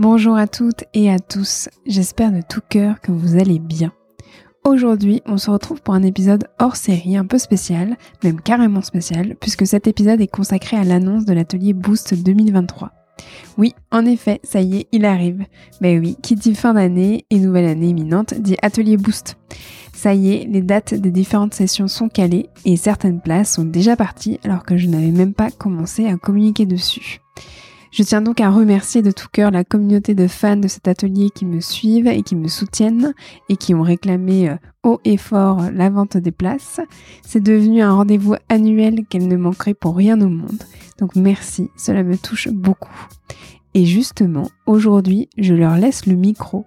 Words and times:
Bonjour 0.00 0.34
à 0.34 0.46
toutes 0.46 0.84
et 0.94 1.10
à 1.10 1.18
tous, 1.18 1.68
j'espère 1.84 2.32
de 2.32 2.40
tout 2.40 2.62
cœur 2.66 3.02
que 3.02 3.12
vous 3.12 3.36
allez 3.38 3.58
bien. 3.58 3.92
Aujourd'hui, 4.64 5.20
on 5.26 5.36
se 5.36 5.50
retrouve 5.50 5.82
pour 5.82 5.92
un 5.92 6.02
épisode 6.02 6.48
hors 6.58 6.76
série 6.76 7.18
un 7.18 7.26
peu 7.26 7.36
spécial, 7.36 7.98
même 8.24 8.40
carrément 8.40 8.80
spécial, 8.80 9.36
puisque 9.38 9.66
cet 9.66 9.86
épisode 9.86 10.22
est 10.22 10.26
consacré 10.26 10.78
à 10.78 10.84
l'annonce 10.84 11.26
de 11.26 11.34
l'atelier 11.34 11.74
Boost 11.74 12.14
2023. 12.14 12.92
Oui, 13.58 13.74
en 13.90 14.06
effet, 14.06 14.40
ça 14.42 14.62
y 14.62 14.78
est, 14.78 14.88
il 14.90 15.04
arrive. 15.04 15.44
Ben 15.82 16.00
oui, 16.00 16.16
qui 16.22 16.34
dit 16.34 16.54
fin 16.54 16.72
d'année 16.72 17.26
et 17.28 17.38
nouvelle 17.38 17.68
année 17.68 17.88
imminente 17.88 18.32
dit 18.32 18.56
atelier 18.62 18.96
Boost. 18.96 19.36
Ça 19.92 20.14
y 20.14 20.32
est, 20.32 20.48
les 20.50 20.62
dates 20.62 20.94
des 20.94 21.10
différentes 21.10 21.52
sessions 21.52 21.88
sont 21.88 22.08
calées 22.08 22.48
et 22.64 22.78
certaines 22.78 23.20
places 23.20 23.52
sont 23.52 23.64
déjà 23.64 23.96
parties 23.96 24.40
alors 24.44 24.62
que 24.62 24.78
je 24.78 24.88
n'avais 24.88 25.10
même 25.10 25.34
pas 25.34 25.50
commencé 25.50 26.06
à 26.06 26.16
communiquer 26.16 26.64
dessus. 26.64 27.20
Je 27.90 28.04
tiens 28.04 28.22
donc 28.22 28.40
à 28.40 28.50
remercier 28.50 29.02
de 29.02 29.10
tout 29.10 29.26
cœur 29.32 29.50
la 29.50 29.64
communauté 29.64 30.14
de 30.14 30.28
fans 30.28 30.56
de 30.56 30.68
cet 30.68 30.86
atelier 30.86 31.30
qui 31.30 31.44
me 31.44 31.60
suivent 31.60 32.06
et 32.06 32.22
qui 32.22 32.36
me 32.36 32.46
soutiennent 32.46 33.14
et 33.48 33.56
qui 33.56 33.74
ont 33.74 33.82
réclamé 33.82 34.48
euh, 34.48 34.56
haut 34.84 35.00
et 35.04 35.16
fort 35.16 35.62
la 35.72 35.90
vente 35.90 36.16
des 36.16 36.30
places. 36.30 36.80
C'est 37.22 37.42
devenu 37.42 37.82
un 37.82 37.92
rendez-vous 37.92 38.36
annuel 38.48 39.04
qu'elle 39.08 39.26
ne 39.26 39.36
manquerait 39.36 39.74
pour 39.74 39.96
rien 39.96 40.20
au 40.20 40.28
monde. 40.28 40.62
Donc 40.98 41.16
merci, 41.16 41.68
cela 41.76 42.04
me 42.04 42.16
touche 42.16 42.48
beaucoup. 42.48 42.94
Et 43.74 43.84
justement, 43.86 44.48
aujourd'hui, 44.66 45.28
je 45.36 45.54
leur 45.54 45.76
laisse 45.76 46.06
le 46.06 46.14
micro. 46.14 46.66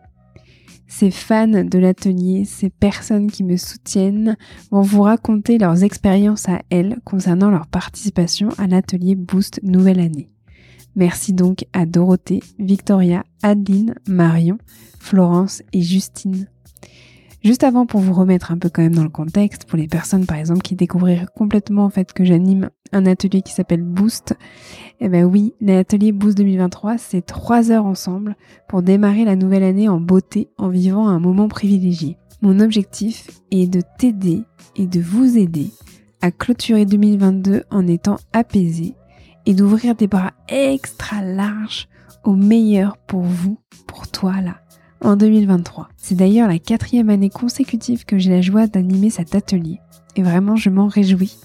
Ces 0.88 1.10
fans 1.10 1.48
de 1.48 1.80
l'atelier, 1.80 2.44
ces 2.44 2.70
personnes 2.70 3.32
qui 3.32 3.46
me 3.46 3.56
soutiennent 3.56 4.36
vont 4.72 4.82
vous 4.82 5.02
raconter 5.04 5.58
leurs 5.58 5.86
expériences 5.86 6.50
à 6.50 6.62
elles 6.70 6.98
concernant 7.06 7.50
leur 7.50 7.68
participation 7.68 8.50
à 8.58 8.68
l'atelier 8.68 9.16
Boost 9.16 9.62
Nouvelle 9.64 10.02
Année. 10.02 10.33
Merci 10.96 11.34
donc 11.34 11.66
à 11.74 11.86
Dorothée, 11.86 12.42
Victoria, 12.60 13.24
Adeline, 13.42 13.96
Marion, 14.08 14.58
Florence 15.00 15.64
et 15.74 15.82
Justine. 15.82 16.48
Juste 17.44 17.66
avant, 17.66 17.86
pour 17.86 18.00
vous 18.00 18.14
remettre 18.14 18.52
un 18.54 18.58
peu 18.58 18.70
quand 18.70 18.84
même 18.84 18.96
dans 18.96 19.04
le 19.04 19.10
contexte, 19.10 19.66
pour 19.66 19.78
les 19.78 19.88
personnes 19.88 20.26
par 20.26 20.38
exemple 20.38 20.62
qui 20.62 20.76
découvriraient 20.76 21.26
complètement 21.36 21.84
en 21.84 21.90
fait 21.90 22.14
que 22.14 22.24
j'anime 22.24 22.70
un 22.94 23.06
atelier 23.06 23.42
qui 23.42 23.52
s'appelle 23.52 23.82
Boost, 23.82 24.36
eh 25.02 25.10
ben 25.10 25.26
oui, 25.26 25.54
l'atelier 25.60 26.14
Boost 26.14 26.38
2023, 26.38 26.98
c'est 26.98 27.26
trois 27.26 27.70
heures 27.70 27.86
ensemble 27.86 28.38
pour 28.70 28.82
démarrer 28.82 29.26
la 29.26 29.36
nouvelle 29.36 29.64
année 29.64 29.90
en 29.90 30.00
beauté 30.00 30.48
en 30.58 30.70
vivant 30.70 31.10
un 31.10 31.20
moment 31.20 31.50
privilégié. 31.50 32.18
Mon 32.42 32.62
objectif 32.62 33.30
est 33.52 33.68
de 33.68 33.82
t'aider 33.98 34.44
et 34.78 34.88
de 34.88 35.02
vous 35.02 35.38
aider 35.38 35.72
à 36.22 36.32
clôturer 36.32 36.86
2022 36.86 37.64
en 37.70 37.88
étant 37.88 38.18
apaisé 38.32 38.96
et 39.46 39.54
d'ouvrir 39.54 39.96
des 39.96 40.08
bras 40.08 40.32
extra 40.48 41.22
larges 41.22 41.88
au 42.24 42.34
meilleur 42.34 42.98
pour 42.98 43.22
vous, 43.22 43.58
pour 43.88 44.08
toi 44.08 44.42
là, 44.42 44.58
en 45.02 45.16
2023. 45.16 45.90
C'est 45.98 46.16
d'ailleurs 46.16 46.48
la 46.48 46.60
quatrième 46.60 47.10
année 47.10 47.30
consécutive 47.30 48.06
que 48.06 48.18
j'ai 48.18 48.32
la 48.32 48.42
joie 48.42 48.68
d'animer 48.68 49.10
cet 49.10 49.36
atelier 49.36 49.80
et 50.16 50.24
vraiment 50.24 50.56
je 50.56 50.70
m'en 50.70 50.88
réjouis. 50.88 51.38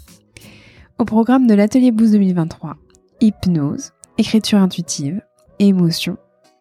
Au 0.98 1.04
programme 1.04 1.46
de 1.46 1.54
l'atelier 1.54 1.92
Boost 1.92 2.12
2023, 2.12 2.76
hypnose, 3.20 3.92
écriture 4.18 4.58
intuitive, 4.58 5.22
émotion, 5.58 6.16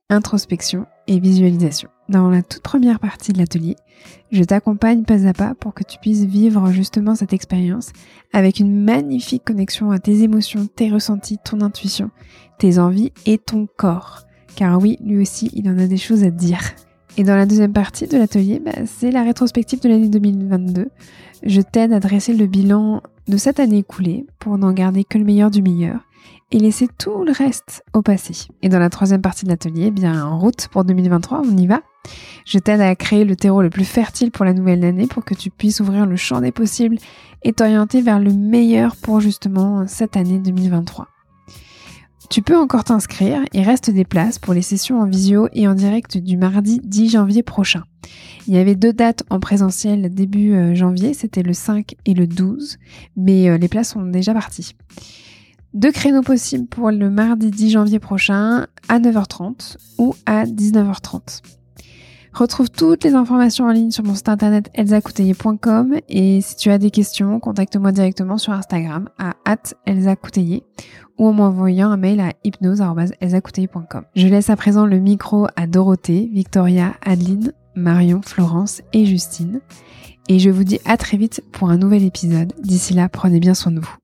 introspection 0.10 0.86
et 1.08 1.20
visualisation. 1.20 1.90
Dans 2.10 2.30
la 2.30 2.42
toute 2.42 2.62
première 2.62 3.00
partie 3.00 3.34
de 3.34 3.38
l'atelier, 3.38 3.76
je 4.32 4.44
t'accompagne 4.44 5.04
pas 5.04 5.28
à 5.28 5.34
pas 5.34 5.56
pour 5.56 5.74
que 5.74 5.84
tu 5.84 5.98
puisses 6.00 6.24
vivre 6.24 6.72
justement 6.72 7.16
cette 7.16 7.34
expérience 7.34 7.92
avec 8.32 8.60
une 8.60 8.84
magnifique 8.84 9.44
connexion 9.44 9.92
à 9.92 10.00
tes 10.00 10.24
émotions, 10.24 10.68
tes 10.68 10.90
ressentis, 10.90 11.38
ton 11.44 11.60
intuition, 11.60 12.10
tes 12.60 12.80
envies 12.80 13.12
et 13.26 13.38
ton 13.38 13.68
corps. 13.76 14.22
Car 14.56 14.80
oui, 14.82 14.98
lui 15.04 15.22
aussi, 15.22 15.52
il 15.54 15.70
en 15.70 15.78
a 15.78 15.88
des 15.88 15.98
choses 15.98 16.24
à 16.24 16.32
dire. 16.32 16.62
Et 17.18 17.24
dans 17.24 17.36
la 17.36 17.46
deuxième 17.46 17.74
partie 17.74 18.08
de 18.08 18.18
l'atelier, 18.18 18.62
bah, 18.64 18.72
c'est 18.86 19.12
la 19.12 19.24
rétrospective 19.24 19.82
de 19.82 19.90
l'année 19.90 20.08
2022. 20.08 20.88
Je 21.44 21.62
t'aide 21.62 21.92
à 21.92 22.00
dresser 22.00 22.34
le 22.34 22.46
bilan 22.46 23.02
de 23.28 23.38
cette 23.38 23.60
année 23.60 23.80
écoulée 23.80 24.26
pour 24.40 24.58
n'en 24.58 24.72
garder 24.72 25.04
que 25.04 25.18
le 25.18 25.26
meilleur 25.26 25.52
du 25.52 25.62
meilleur 25.62 26.07
et 26.52 26.60
laisser 26.60 26.88
tout 26.88 27.24
le 27.24 27.32
reste 27.32 27.84
au 27.94 28.02
passé. 28.02 28.48
Et 28.62 28.70
dans 28.70 28.80
la 28.80 28.90
troisième 28.90 29.22
partie 29.22 29.46
de 29.46 29.50
l'atelier, 29.50 29.86
eh 29.88 29.92
bien 29.92 30.26
en 30.26 30.40
route 30.40 30.68
pour 30.70 30.84
2023, 30.86 31.42
on 31.46 31.58
y 31.58 31.68
va. 31.68 31.82
Je 32.46 32.58
t'aide 32.58 32.82
à 32.82 32.96
créer 32.96 33.26
le 33.26 33.36
terreau 33.36 33.62
le 33.62 33.70
plus 33.70 33.86
fertile 33.86 34.32
pour 34.32 34.46
la 34.46 34.54
nouvelle 34.54 34.84
année 34.86 35.08
pour 35.08 35.26
que 35.26 35.34
tu 35.34 35.50
puisses 35.50 35.82
ouvrir 35.82 36.06
le 36.06 36.16
champ 36.16 36.40
des 36.40 36.52
possibles 36.52 36.98
et 37.44 37.54
t'orienter 37.54 38.02
vers 38.02 38.20
le 38.20 38.32
meilleur 38.32 38.96
pour 38.96 39.20
justement 39.20 39.86
cette 39.88 40.16
année 40.16 40.40
2023. 40.40 41.08
Tu 42.30 42.42
peux 42.42 42.58
encore 42.58 42.84
t'inscrire, 42.84 43.40
il 43.54 43.62
reste 43.62 43.90
des 43.90 44.04
places 44.04 44.38
pour 44.38 44.54
les 44.54 44.62
sessions 44.62 45.00
en 45.00 45.06
visio 45.06 45.48
et 45.54 45.66
en 45.68 45.76
direct 45.76 46.18
du 46.18 46.36
mardi 46.36 46.82
10 46.84 47.12
janvier 47.12 47.42
prochain. 47.42 47.84
Il 48.48 48.54
y 48.54 48.58
avait 48.58 48.76
deux 48.76 48.92
dates 48.92 49.24
en 49.30 49.40
présentiel 49.40 50.14
début 50.14 50.54
euh, 50.54 50.76
janvier, 50.76 51.14
c'était 51.14 51.44
le 51.44 51.54
5 51.54 51.96
et 52.06 52.14
le 52.14 52.28
12, 52.28 52.80
mais 53.16 53.50
euh, 53.50 53.58
les 53.58 53.70
places 53.70 53.92
sont 53.92 54.06
déjà 54.06 54.34
parties. 54.34 54.76
Deux 55.74 55.92
créneaux 55.92 56.22
possibles 56.22 56.68
pour 56.68 56.92
le 56.92 57.10
mardi 57.10 57.52
10 57.52 57.72
janvier 57.72 58.00
prochain 58.00 58.68
à 58.88 59.00
9h30 59.00 59.78
ou 59.98 60.16
à 60.26 60.46
19h30. 60.46 61.42
Retrouve 62.34 62.70
toutes 62.70 63.04
les 63.04 63.16
informations 63.16 63.66
en 63.66 63.72
ligne 63.72 63.92
sur 63.92 64.04
mon 64.04 64.14
site 64.14 64.30
internet 64.30 64.70
elsacouteiller.com 64.76 65.96
et 66.08 66.40
si 66.42 66.56
tu 66.56 66.70
as 66.70 66.78
des 66.78 66.92
questions, 66.92 67.40
contacte-moi 67.40 67.92
directement 67.92 68.38
sur 68.38 68.54
Instagram 68.54 69.10
à 69.18 69.34
@elsacouteiller 69.86 70.64
ou 71.18 71.28
en 71.28 71.34
m'envoyant 71.34 71.90
un 71.90 71.98
mail 71.98 72.20
à 72.20 72.34
hypnose.elsacouteiller.com. 72.44 74.04
Je 74.16 74.28
laisse 74.28 74.50
à 74.50 74.56
présent 74.56 74.86
le 74.86 75.00
micro 75.00 75.48
à 75.56 75.68
Dorothée, 75.68 76.30
Victoria, 76.32 76.94
Adeline, 77.04 77.54
Marion, 77.76 78.22
Florence 78.24 78.82
et 78.94 79.06
Justine 79.06 79.60
et 80.30 80.40
je 80.40 80.50
vous 80.50 80.64
dis 80.64 80.80
à 80.86 80.96
très 80.98 81.18
vite 81.18 81.44
pour 81.52 81.70
un 81.70 81.78
nouvel 81.78 82.04
épisode. 82.04 82.54
D'ici 82.62 82.94
là, 82.94 83.10
prenez 83.10 83.40
bien 83.40 83.54
soin 83.54 83.72
de 83.72 83.80
vous. 83.80 83.96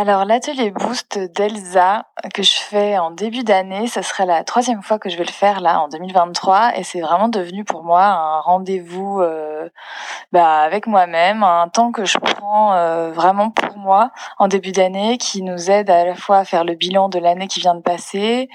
Alors 0.00 0.24
l'atelier 0.24 0.70
Boost 0.70 1.18
d'Elsa 1.18 2.06
que 2.32 2.44
je 2.44 2.52
fais 2.52 2.96
en 2.98 3.10
début 3.10 3.42
d'année, 3.42 3.88
ce 3.88 4.00
serait 4.00 4.26
la 4.26 4.44
troisième 4.44 4.80
fois 4.80 5.00
que 5.00 5.08
je 5.08 5.18
vais 5.18 5.24
le 5.24 5.32
faire 5.32 5.60
là 5.60 5.80
en 5.80 5.88
2023 5.88 6.76
et 6.76 6.84
c'est 6.84 7.00
vraiment 7.00 7.26
devenu 7.26 7.64
pour 7.64 7.82
moi 7.82 8.04
un 8.04 8.38
rendez-vous 8.38 9.20
euh, 9.20 9.68
bah, 10.30 10.60
avec 10.60 10.86
moi-même, 10.86 11.42
un 11.42 11.66
temps 11.66 11.90
que 11.90 12.04
je 12.04 12.16
prends 12.16 12.74
euh, 12.74 13.10
vraiment 13.10 13.50
pour 13.50 13.76
moi 13.76 14.12
en 14.38 14.46
début 14.46 14.70
d'année 14.70 15.18
qui 15.18 15.42
nous 15.42 15.68
aide 15.68 15.90
à 15.90 16.04
la 16.04 16.14
fois 16.14 16.38
à 16.38 16.44
faire 16.44 16.62
le 16.62 16.76
bilan 16.76 17.08
de 17.08 17.18
l'année 17.18 17.48
qui 17.48 17.58
vient 17.58 17.74
de 17.74 17.82
passer, 17.82 18.48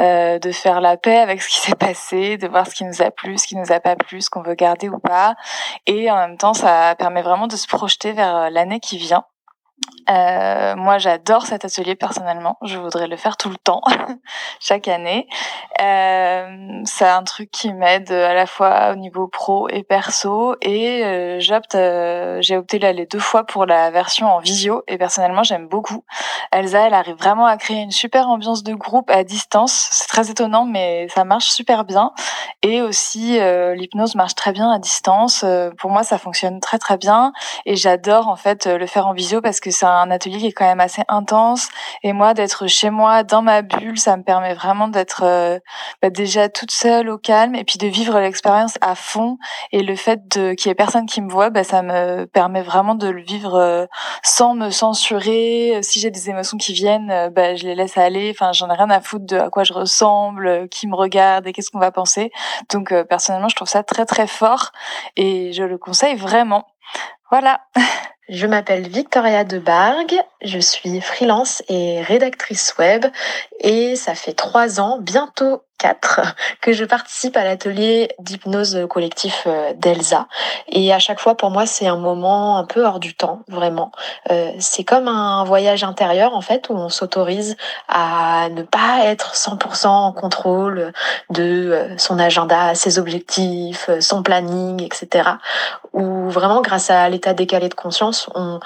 euh, 0.00 0.38
de 0.38 0.52
faire 0.52 0.82
la 0.82 0.98
paix 0.98 1.16
avec 1.16 1.40
ce 1.40 1.48
qui 1.48 1.60
s'est 1.60 1.76
passé, 1.76 2.36
de 2.36 2.46
voir 2.46 2.66
ce 2.66 2.74
qui 2.74 2.84
nous 2.84 3.00
a 3.00 3.10
plu, 3.10 3.38
ce 3.38 3.46
qui 3.46 3.56
nous 3.56 3.72
a 3.72 3.80
pas 3.80 3.96
plu, 3.96 4.20
ce 4.20 4.28
qu'on 4.28 4.42
veut 4.42 4.54
garder 4.54 4.90
ou 4.90 4.98
pas 4.98 5.34
et 5.86 6.10
en 6.10 6.16
même 6.16 6.36
temps 6.36 6.52
ça 6.52 6.94
permet 6.96 7.22
vraiment 7.22 7.46
de 7.46 7.56
se 7.56 7.66
projeter 7.66 8.12
vers 8.12 8.50
l'année 8.50 8.80
qui 8.80 8.98
vient. 8.98 9.24
Euh, 10.10 10.74
moi, 10.76 10.98
j'adore 10.98 11.46
cet 11.46 11.64
atelier 11.64 11.94
personnellement. 11.94 12.58
Je 12.62 12.78
voudrais 12.78 13.06
le 13.06 13.16
faire 13.16 13.36
tout 13.36 13.48
le 13.48 13.56
temps, 13.56 13.80
chaque 14.60 14.88
année. 14.88 15.28
Euh, 15.80 16.80
c'est 16.84 17.08
un 17.08 17.22
truc 17.22 17.50
qui 17.50 17.72
m'aide 17.72 18.10
à 18.10 18.34
la 18.34 18.46
fois 18.46 18.90
au 18.92 18.96
niveau 18.96 19.28
pro 19.28 19.68
et 19.68 19.82
perso. 19.82 20.56
Et 20.62 21.04
euh, 21.04 21.38
j'ai 21.40 22.56
opté 22.56 22.78
là 22.78 22.92
deux 22.92 23.18
fois 23.18 23.44
pour 23.44 23.66
la 23.66 23.90
version 23.90 24.26
en 24.26 24.40
visio. 24.40 24.82
Et 24.88 24.98
personnellement, 24.98 25.44
j'aime 25.44 25.68
beaucoup. 25.68 26.04
Elsa, 26.50 26.86
elle 26.86 26.94
arrive 26.94 27.16
vraiment 27.16 27.46
à 27.46 27.56
créer 27.56 27.78
une 27.78 27.92
super 27.92 28.28
ambiance 28.28 28.62
de 28.64 28.74
groupe 28.74 29.10
à 29.10 29.22
distance. 29.22 29.88
C'est 29.92 30.08
très 30.08 30.30
étonnant, 30.30 30.64
mais 30.64 31.06
ça 31.14 31.24
marche 31.24 31.50
super 31.50 31.84
bien. 31.84 32.12
Et 32.62 32.82
aussi, 32.82 33.38
l'hypnose 33.74 34.16
marche 34.16 34.34
très 34.34 34.52
bien 34.52 34.70
à 34.70 34.78
distance. 34.78 35.44
pour 35.78 35.90
moi, 35.90 36.02
ça 36.02 36.18
fonctionne 36.18 36.60
très 36.60 36.78
très 36.78 36.96
bien. 36.96 37.32
Et 37.64 37.76
j'adore 37.76 38.28
en 38.28 38.36
fait 38.36 38.66
le 38.66 38.86
faire 38.86 39.06
en 39.06 39.12
visio 39.12 39.40
parce 39.40 39.60
que 39.60 39.69
c'est 39.70 39.86
un 39.86 40.10
atelier 40.10 40.38
qui 40.38 40.46
est 40.46 40.52
quand 40.52 40.66
même 40.66 40.80
assez 40.80 41.02
intense. 41.08 41.68
Et 42.02 42.12
moi, 42.12 42.34
d'être 42.34 42.66
chez 42.66 42.90
moi, 42.90 43.22
dans 43.22 43.42
ma 43.42 43.62
bulle, 43.62 43.98
ça 43.98 44.16
me 44.16 44.22
permet 44.22 44.54
vraiment 44.54 44.88
d'être 44.88 45.22
euh, 45.24 45.58
bah, 46.02 46.10
déjà 46.10 46.48
toute 46.48 46.70
seule 46.70 47.08
au 47.08 47.18
calme 47.18 47.54
et 47.54 47.64
puis 47.64 47.78
de 47.78 47.86
vivre 47.86 48.18
l'expérience 48.18 48.74
à 48.80 48.94
fond. 48.94 49.38
Et 49.72 49.82
le 49.82 49.96
fait 49.96 50.20
qu'il 50.30 50.66
y 50.66 50.68
ait 50.70 50.74
personne 50.74 51.06
qui 51.06 51.20
me 51.20 51.30
voit, 51.30 51.50
bah, 51.50 51.64
ça 51.64 51.82
me 51.82 52.26
permet 52.26 52.62
vraiment 52.62 52.94
de 52.94 53.08
le 53.08 53.22
vivre 53.22 53.54
euh, 53.54 53.86
sans 54.22 54.54
me 54.54 54.70
censurer. 54.70 55.80
Si 55.82 56.00
j'ai 56.00 56.10
des 56.10 56.30
émotions 56.30 56.56
qui 56.56 56.72
viennent, 56.72 57.10
euh, 57.10 57.30
bah, 57.30 57.54
je 57.54 57.64
les 57.64 57.74
laisse 57.74 57.98
aller. 57.98 58.32
Enfin, 58.34 58.52
j'en 58.52 58.70
ai 58.70 58.74
rien 58.74 58.90
à 58.90 59.00
foutre 59.00 59.26
de 59.26 59.36
à 59.36 59.50
quoi 59.50 59.64
je 59.64 59.72
ressemble, 59.72 60.68
qui 60.68 60.86
me 60.86 60.94
regarde 60.94 61.46
et 61.46 61.52
qu'est-ce 61.52 61.70
qu'on 61.70 61.78
va 61.78 61.92
penser. 61.92 62.30
Donc, 62.72 62.94
personnellement, 63.08 63.48
je 63.48 63.56
trouve 63.56 63.68
ça 63.68 63.82
très 63.82 64.06
très 64.06 64.26
fort 64.26 64.72
et 65.16 65.52
je 65.52 65.62
le 65.62 65.78
conseille 65.78 66.16
vraiment. 66.16 66.66
Voilà. 67.30 67.60
Je 68.32 68.46
m'appelle 68.46 68.86
Victoria 68.86 69.42
Debargue, 69.42 70.14
je 70.40 70.60
suis 70.60 71.00
freelance 71.00 71.64
et 71.68 72.00
rédactrice 72.00 72.76
web 72.78 73.04
et 73.58 73.96
ça 73.96 74.14
fait 74.14 74.34
trois 74.34 74.78
ans, 74.78 75.00
bientôt 75.00 75.64
2004 75.80 76.34
que 76.60 76.72
je 76.72 76.84
participe 76.84 77.36
à 77.36 77.44
l'atelier 77.44 78.08
d'hypnose 78.18 78.86
collectif 78.88 79.44
euh, 79.46 79.72
d'Elsa. 79.74 80.26
Et 80.68 80.92
à 80.92 80.98
chaque 80.98 81.20
fois, 81.20 81.36
pour 81.36 81.50
moi, 81.50 81.66
c'est 81.66 81.86
un 81.86 81.96
moment 81.96 82.58
un 82.58 82.64
peu 82.64 82.84
hors 82.84 83.00
du 83.00 83.14
temps, 83.14 83.42
vraiment. 83.48 83.92
Euh, 84.30 84.52
c'est 84.58 84.84
comme 84.84 85.08
un 85.08 85.44
voyage 85.44 85.84
intérieur, 85.84 86.34
en 86.34 86.40
fait, 86.40 86.68
où 86.68 86.74
on 86.74 86.88
s'autorise 86.88 87.56
à 87.88 88.48
ne 88.50 88.62
pas 88.62 89.04
être 89.04 89.34
100% 89.34 89.86
en 89.86 90.12
contrôle 90.12 90.92
de 91.30 91.42
euh, 91.42 91.98
son 91.98 92.18
agenda, 92.18 92.74
ses 92.74 92.98
objectifs, 92.98 93.90
son 94.00 94.22
planning, 94.22 94.82
etc. 94.82 95.30
Où 95.92 96.28
vraiment, 96.30 96.60
grâce 96.60 96.90
à 96.90 97.08
l'état 97.08 97.34
décalé 97.34 97.68
de 97.68 97.74
conscience, 97.74 98.28
on 98.34 98.60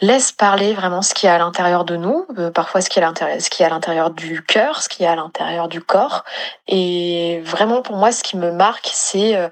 laisse 0.00 0.32
parler 0.32 0.72
vraiment 0.72 1.02
ce 1.02 1.14
qui 1.14 1.26
est 1.26 1.30
à 1.30 1.38
l'intérieur 1.38 1.84
de 1.84 1.96
nous, 1.96 2.26
euh, 2.38 2.50
parfois 2.50 2.80
ce 2.80 2.88
qui 2.88 2.98
est 2.98 3.02
à 3.02 3.68
l'intérieur, 3.68 4.10
du 4.10 4.42
cœur, 4.42 4.82
ce 4.82 4.88
qui 4.88 5.04
est 5.04 5.06
à 5.06 5.14
l'intérieur 5.14 5.68
du 5.68 5.80
corps. 5.80 6.24
Et 6.68 7.42
vraiment 7.44 7.82
pour 7.82 7.96
moi, 7.96 8.10
ce 8.12 8.22
qui 8.22 8.36
me 8.36 8.50
marque, 8.50 8.88
c'est 8.92 9.36
euh, 9.36 9.48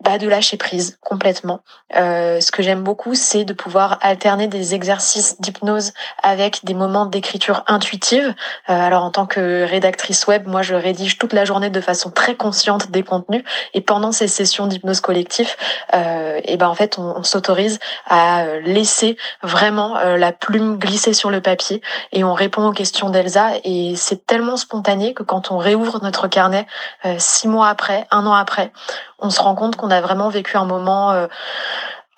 bah, 0.00 0.18
de 0.18 0.28
lâcher 0.28 0.56
prise 0.56 0.98
complètement. 1.00 1.60
Euh, 1.96 2.40
ce 2.40 2.52
que 2.52 2.62
j'aime 2.62 2.82
beaucoup, 2.82 3.14
c'est 3.14 3.44
de 3.44 3.52
pouvoir 3.52 3.98
alterner 4.02 4.46
des 4.46 4.74
exercices 4.74 5.40
d'hypnose 5.40 5.92
avec 6.22 6.64
des 6.64 6.74
moments 6.74 7.06
d'écriture 7.06 7.64
intuitive. 7.66 8.34
alors 8.66 9.02
en 9.02 9.10
tant 9.10 9.26
que 9.26 9.64
rédactrice 9.64 10.26
web, 10.26 10.46
moi 10.46 10.62
je 10.62 10.74
rédige 10.74 11.18
toute 11.18 11.32
la 11.32 11.44
journée 11.44 11.70
de 11.70 11.80
façon 11.80 12.10
très 12.10 12.36
consciente 12.36 12.90
des 12.90 13.02
contenus. 13.02 13.42
Et 13.74 13.80
pendant 13.80 14.12
ces 14.12 14.28
sessions 14.28 14.66
d'hypnose 14.66 15.00
collectif, 15.00 15.56
et 15.92 16.56
ben 16.56 16.68
en 16.68 16.74
fait 16.74 16.98
on 16.98 17.22
s'autorise 17.22 17.78
à 18.06 18.44
laisser 18.64 19.16
vraiment 19.42 19.87
euh, 19.96 20.16
la 20.16 20.32
plume 20.32 20.78
glissée 20.78 21.12
sur 21.12 21.30
le 21.30 21.40
papier 21.40 21.80
et 22.12 22.24
on 22.24 22.34
répond 22.34 22.66
aux 22.66 22.72
questions 22.72 23.10
d'Elsa. 23.10 23.52
Et 23.64 23.94
c'est 23.96 24.26
tellement 24.26 24.56
spontané 24.56 25.14
que 25.14 25.22
quand 25.22 25.50
on 25.50 25.58
réouvre 25.58 26.00
notre 26.02 26.28
carnet 26.28 26.66
euh, 27.04 27.16
six 27.18 27.48
mois 27.48 27.68
après, 27.68 28.06
un 28.10 28.26
an 28.26 28.34
après, 28.34 28.72
on 29.18 29.30
se 29.30 29.40
rend 29.40 29.54
compte 29.54 29.76
qu'on 29.76 29.90
a 29.90 30.00
vraiment 30.00 30.28
vécu 30.28 30.56
un 30.56 30.64
moment 30.64 31.12
euh, 31.12 31.26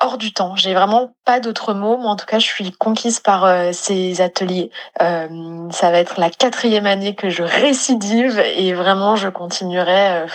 hors 0.01 0.17
du 0.17 0.33
temps. 0.33 0.57
J'ai 0.57 0.75
vraiment 0.75 1.13
pas 1.25 1.41
d'autres 1.41 1.75
mots, 1.75 1.99
mais 1.99 2.07
en 2.07 2.17
tout 2.17 2.27
cas, 2.27 2.39
je 2.39 2.47
suis 2.47 2.73
conquise 2.73 3.21
par 3.21 3.45
euh, 3.45 3.71
ces 3.73 4.21
ateliers. 4.21 4.71
Euh, 5.01 5.69
ça 5.71 5.91
va 5.91 5.99
être 5.99 6.19
la 6.19 6.31
quatrième 6.31 6.87
année 6.87 7.15
que 7.15 7.29
je 7.29 7.43
récidive 7.43 8.39
et 8.39 8.73
vraiment, 8.73 9.17
je 9.17 9.29
continuerai. 9.29 10.23
Euh, 10.23 10.27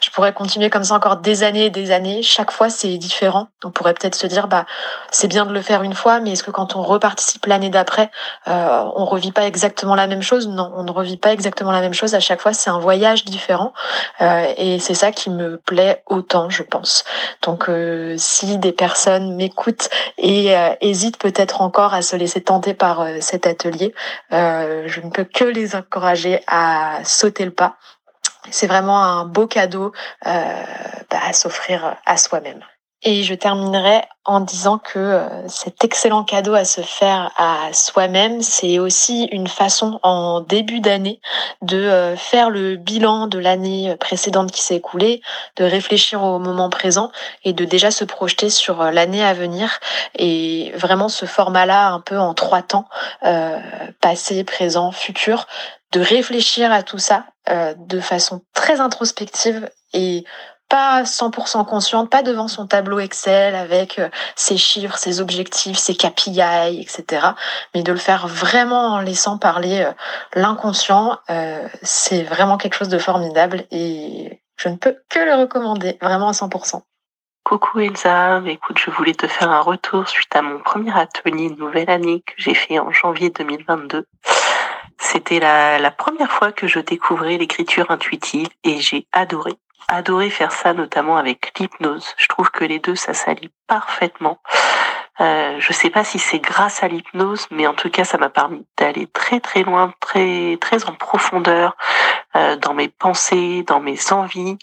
je 0.00 0.10
pourrais 0.10 0.32
continuer 0.32 0.70
comme 0.70 0.84
ça 0.84 0.94
encore 0.94 1.18
des 1.18 1.44
années 1.44 1.66
et 1.66 1.70
des 1.70 1.92
années. 1.92 2.22
Chaque 2.22 2.50
fois, 2.50 2.68
c'est 2.70 2.98
différent. 2.98 3.48
On 3.64 3.70
pourrait 3.70 3.94
peut-être 3.94 4.16
se 4.16 4.26
dire, 4.26 4.48
bah, 4.48 4.66
c'est 5.10 5.28
bien 5.28 5.46
de 5.46 5.52
le 5.52 5.62
faire 5.62 5.82
une 5.82 5.94
fois, 5.94 6.18
mais 6.20 6.32
est-ce 6.32 6.42
que 6.42 6.50
quand 6.50 6.74
on 6.74 6.82
reparticipe 6.82 7.46
l'année 7.46 7.70
d'après, 7.70 8.10
on 8.46 9.04
revit 9.04 9.32
pas 9.32 9.46
exactement 9.46 9.94
la 9.94 10.06
même 10.06 10.22
chose? 10.22 10.48
Non, 10.48 10.72
on 10.76 10.82
ne 10.82 10.90
revit 10.90 11.16
pas 11.16 11.32
exactement 11.32 11.72
la 11.72 11.80
même 11.80 11.94
chose. 11.94 12.14
À 12.14 12.20
chaque 12.20 12.40
fois, 12.40 12.52
c'est 12.52 12.70
un 12.70 12.78
voyage 12.78 13.24
différent, 13.24 13.72
et 14.20 14.78
c'est 14.80 14.94
ça 14.94 15.12
qui 15.12 15.30
me 15.30 15.56
plaît 15.58 16.02
autant, 16.06 16.50
je 16.50 16.62
pense. 16.62 17.04
Donc, 17.42 17.70
si 18.16 18.58
des 18.58 18.72
personnes 18.72 19.03
m'écoute 19.20 19.88
et 20.18 20.56
euh, 20.56 20.74
hésite 20.80 21.18
peut-être 21.18 21.60
encore 21.62 21.94
à 21.94 22.02
se 22.02 22.16
laisser 22.16 22.40
tenter 22.40 22.74
par 22.74 23.00
euh, 23.00 23.16
cet 23.20 23.46
atelier, 23.46 23.94
euh, 24.32 24.84
je 24.86 25.00
ne 25.00 25.10
peux 25.10 25.24
que 25.24 25.44
les 25.44 25.76
encourager 25.76 26.40
à 26.46 27.00
sauter 27.04 27.44
le 27.44 27.50
pas. 27.50 27.76
C'est 28.50 28.66
vraiment 28.66 29.02
un 29.02 29.24
beau 29.24 29.46
cadeau 29.46 29.92
bah, 30.24 30.64
à 31.10 31.32
s'offrir 31.32 31.96
à 32.04 32.16
soi-même. 32.18 32.60
Et 33.06 33.22
je 33.22 33.34
terminerai 33.34 34.00
en 34.24 34.40
disant 34.40 34.78
que 34.78 34.98
euh, 34.98 35.46
cet 35.46 35.84
excellent 35.84 36.24
cadeau 36.24 36.54
à 36.54 36.64
se 36.64 36.80
faire 36.80 37.30
à 37.36 37.70
soi-même, 37.74 38.40
c'est 38.40 38.78
aussi 38.78 39.24
une 39.30 39.46
façon 39.46 40.00
en 40.02 40.40
début 40.40 40.80
d'année 40.80 41.20
de 41.60 41.76
euh, 41.76 42.16
faire 42.16 42.48
le 42.48 42.76
bilan 42.76 43.26
de 43.26 43.38
l'année 43.38 43.94
précédente 44.00 44.50
qui 44.50 44.62
s'est 44.62 44.76
écoulée, 44.76 45.20
de 45.56 45.64
réfléchir 45.64 46.22
au 46.22 46.38
moment 46.38 46.70
présent 46.70 47.12
et 47.44 47.52
de 47.52 47.66
déjà 47.66 47.90
se 47.90 48.04
projeter 48.04 48.48
sur 48.48 48.80
euh, 48.80 48.90
l'année 48.90 49.22
à 49.22 49.34
venir. 49.34 49.80
Et 50.18 50.72
vraiment 50.74 51.10
ce 51.10 51.26
format-là, 51.26 51.88
un 51.88 52.00
peu 52.00 52.18
en 52.18 52.32
trois 52.32 52.62
temps, 52.62 52.88
passé, 54.00 54.44
présent, 54.44 54.92
futur, 54.92 55.46
de 55.92 56.00
réfléchir 56.00 56.72
à 56.72 56.82
tout 56.82 56.98
ça 56.98 57.26
de 57.76 58.00
façon 58.00 58.42
très 58.54 58.80
introspective 58.80 59.68
et 59.92 60.24
pas 60.68 61.02
100% 61.02 61.64
consciente, 61.66 62.10
pas 62.10 62.22
devant 62.22 62.48
son 62.48 62.66
tableau 62.66 62.98
Excel 62.98 63.54
avec 63.54 63.98
euh, 63.98 64.08
ses 64.34 64.56
chiffres, 64.56 64.96
ses 64.96 65.20
objectifs, 65.20 65.78
ses 65.78 65.94
KPI, 65.94 66.80
etc. 66.80 67.26
Mais 67.74 67.82
de 67.82 67.92
le 67.92 67.98
faire 67.98 68.26
vraiment 68.26 68.94
en 68.94 69.00
laissant 69.00 69.38
parler 69.38 69.82
euh, 69.82 69.92
l'inconscient, 70.34 71.18
euh, 71.30 71.68
c'est 71.82 72.22
vraiment 72.22 72.56
quelque 72.56 72.76
chose 72.76 72.88
de 72.88 72.98
formidable 72.98 73.64
et 73.70 74.40
je 74.56 74.68
ne 74.68 74.76
peux 74.76 74.96
que 75.08 75.18
le 75.18 75.34
recommander, 75.34 75.98
vraiment 76.00 76.28
à 76.28 76.32
100%. 76.32 76.82
Coucou 77.44 77.80
Elsa, 77.80 78.40
écoute, 78.46 78.78
je 78.78 78.90
voulais 78.90 79.12
te 79.12 79.26
faire 79.26 79.50
un 79.50 79.60
retour 79.60 80.08
suite 80.08 80.34
à 80.34 80.40
mon 80.40 80.60
premier 80.60 80.96
atelier 80.96 81.50
nouvelle 81.50 81.90
année 81.90 82.22
que 82.26 82.32
j'ai 82.38 82.54
fait 82.54 82.78
en 82.78 82.90
janvier 82.90 83.28
2022. 83.28 84.06
C'était 84.98 85.40
la 85.40 85.90
première 85.90 86.30
fois 86.30 86.52
que 86.52 86.66
je 86.66 86.78
découvrais 86.78 87.36
l'écriture 87.36 87.90
intuitive 87.90 88.48
et 88.62 88.80
j'ai 88.80 89.06
adoré 89.12 89.52
adoré 89.88 90.30
faire 90.30 90.52
ça, 90.52 90.72
notamment 90.72 91.16
avec 91.16 91.58
l'hypnose. 91.58 92.14
Je 92.16 92.28
trouve 92.28 92.50
que 92.50 92.64
les 92.64 92.78
deux, 92.78 92.94
ça 92.94 93.14
s'allie 93.14 93.50
parfaitement. 93.66 94.40
Euh, 95.20 95.56
je 95.60 95.72
sais 95.72 95.90
pas 95.90 96.02
si 96.02 96.18
c'est 96.18 96.40
grâce 96.40 96.82
à 96.82 96.88
l'hypnose, 96.88 97.46
mais 97.50 97.66
en 97.66 97.74
tout 97.74 97.90
cas, 97.90 98.04
ça 98.04 98.18
m'a 98.18 98.30
permis 98.30 98.66
d'aller 98.76 99.06
très 99.06 99.40
très 99.40 99.62
loin, 99.62 99.92
très 100.00 100.58
très 100.60 100.86
en 100.86 100.94
profondeur 100.94 101.76
euh, 102.34 102.56
dans 102.56 102.74
mes 102.74 102.88
pensées, 102.88 103.62
dans 103.64 103.80
mes 103.80 104.12
envies, 104.12 104.58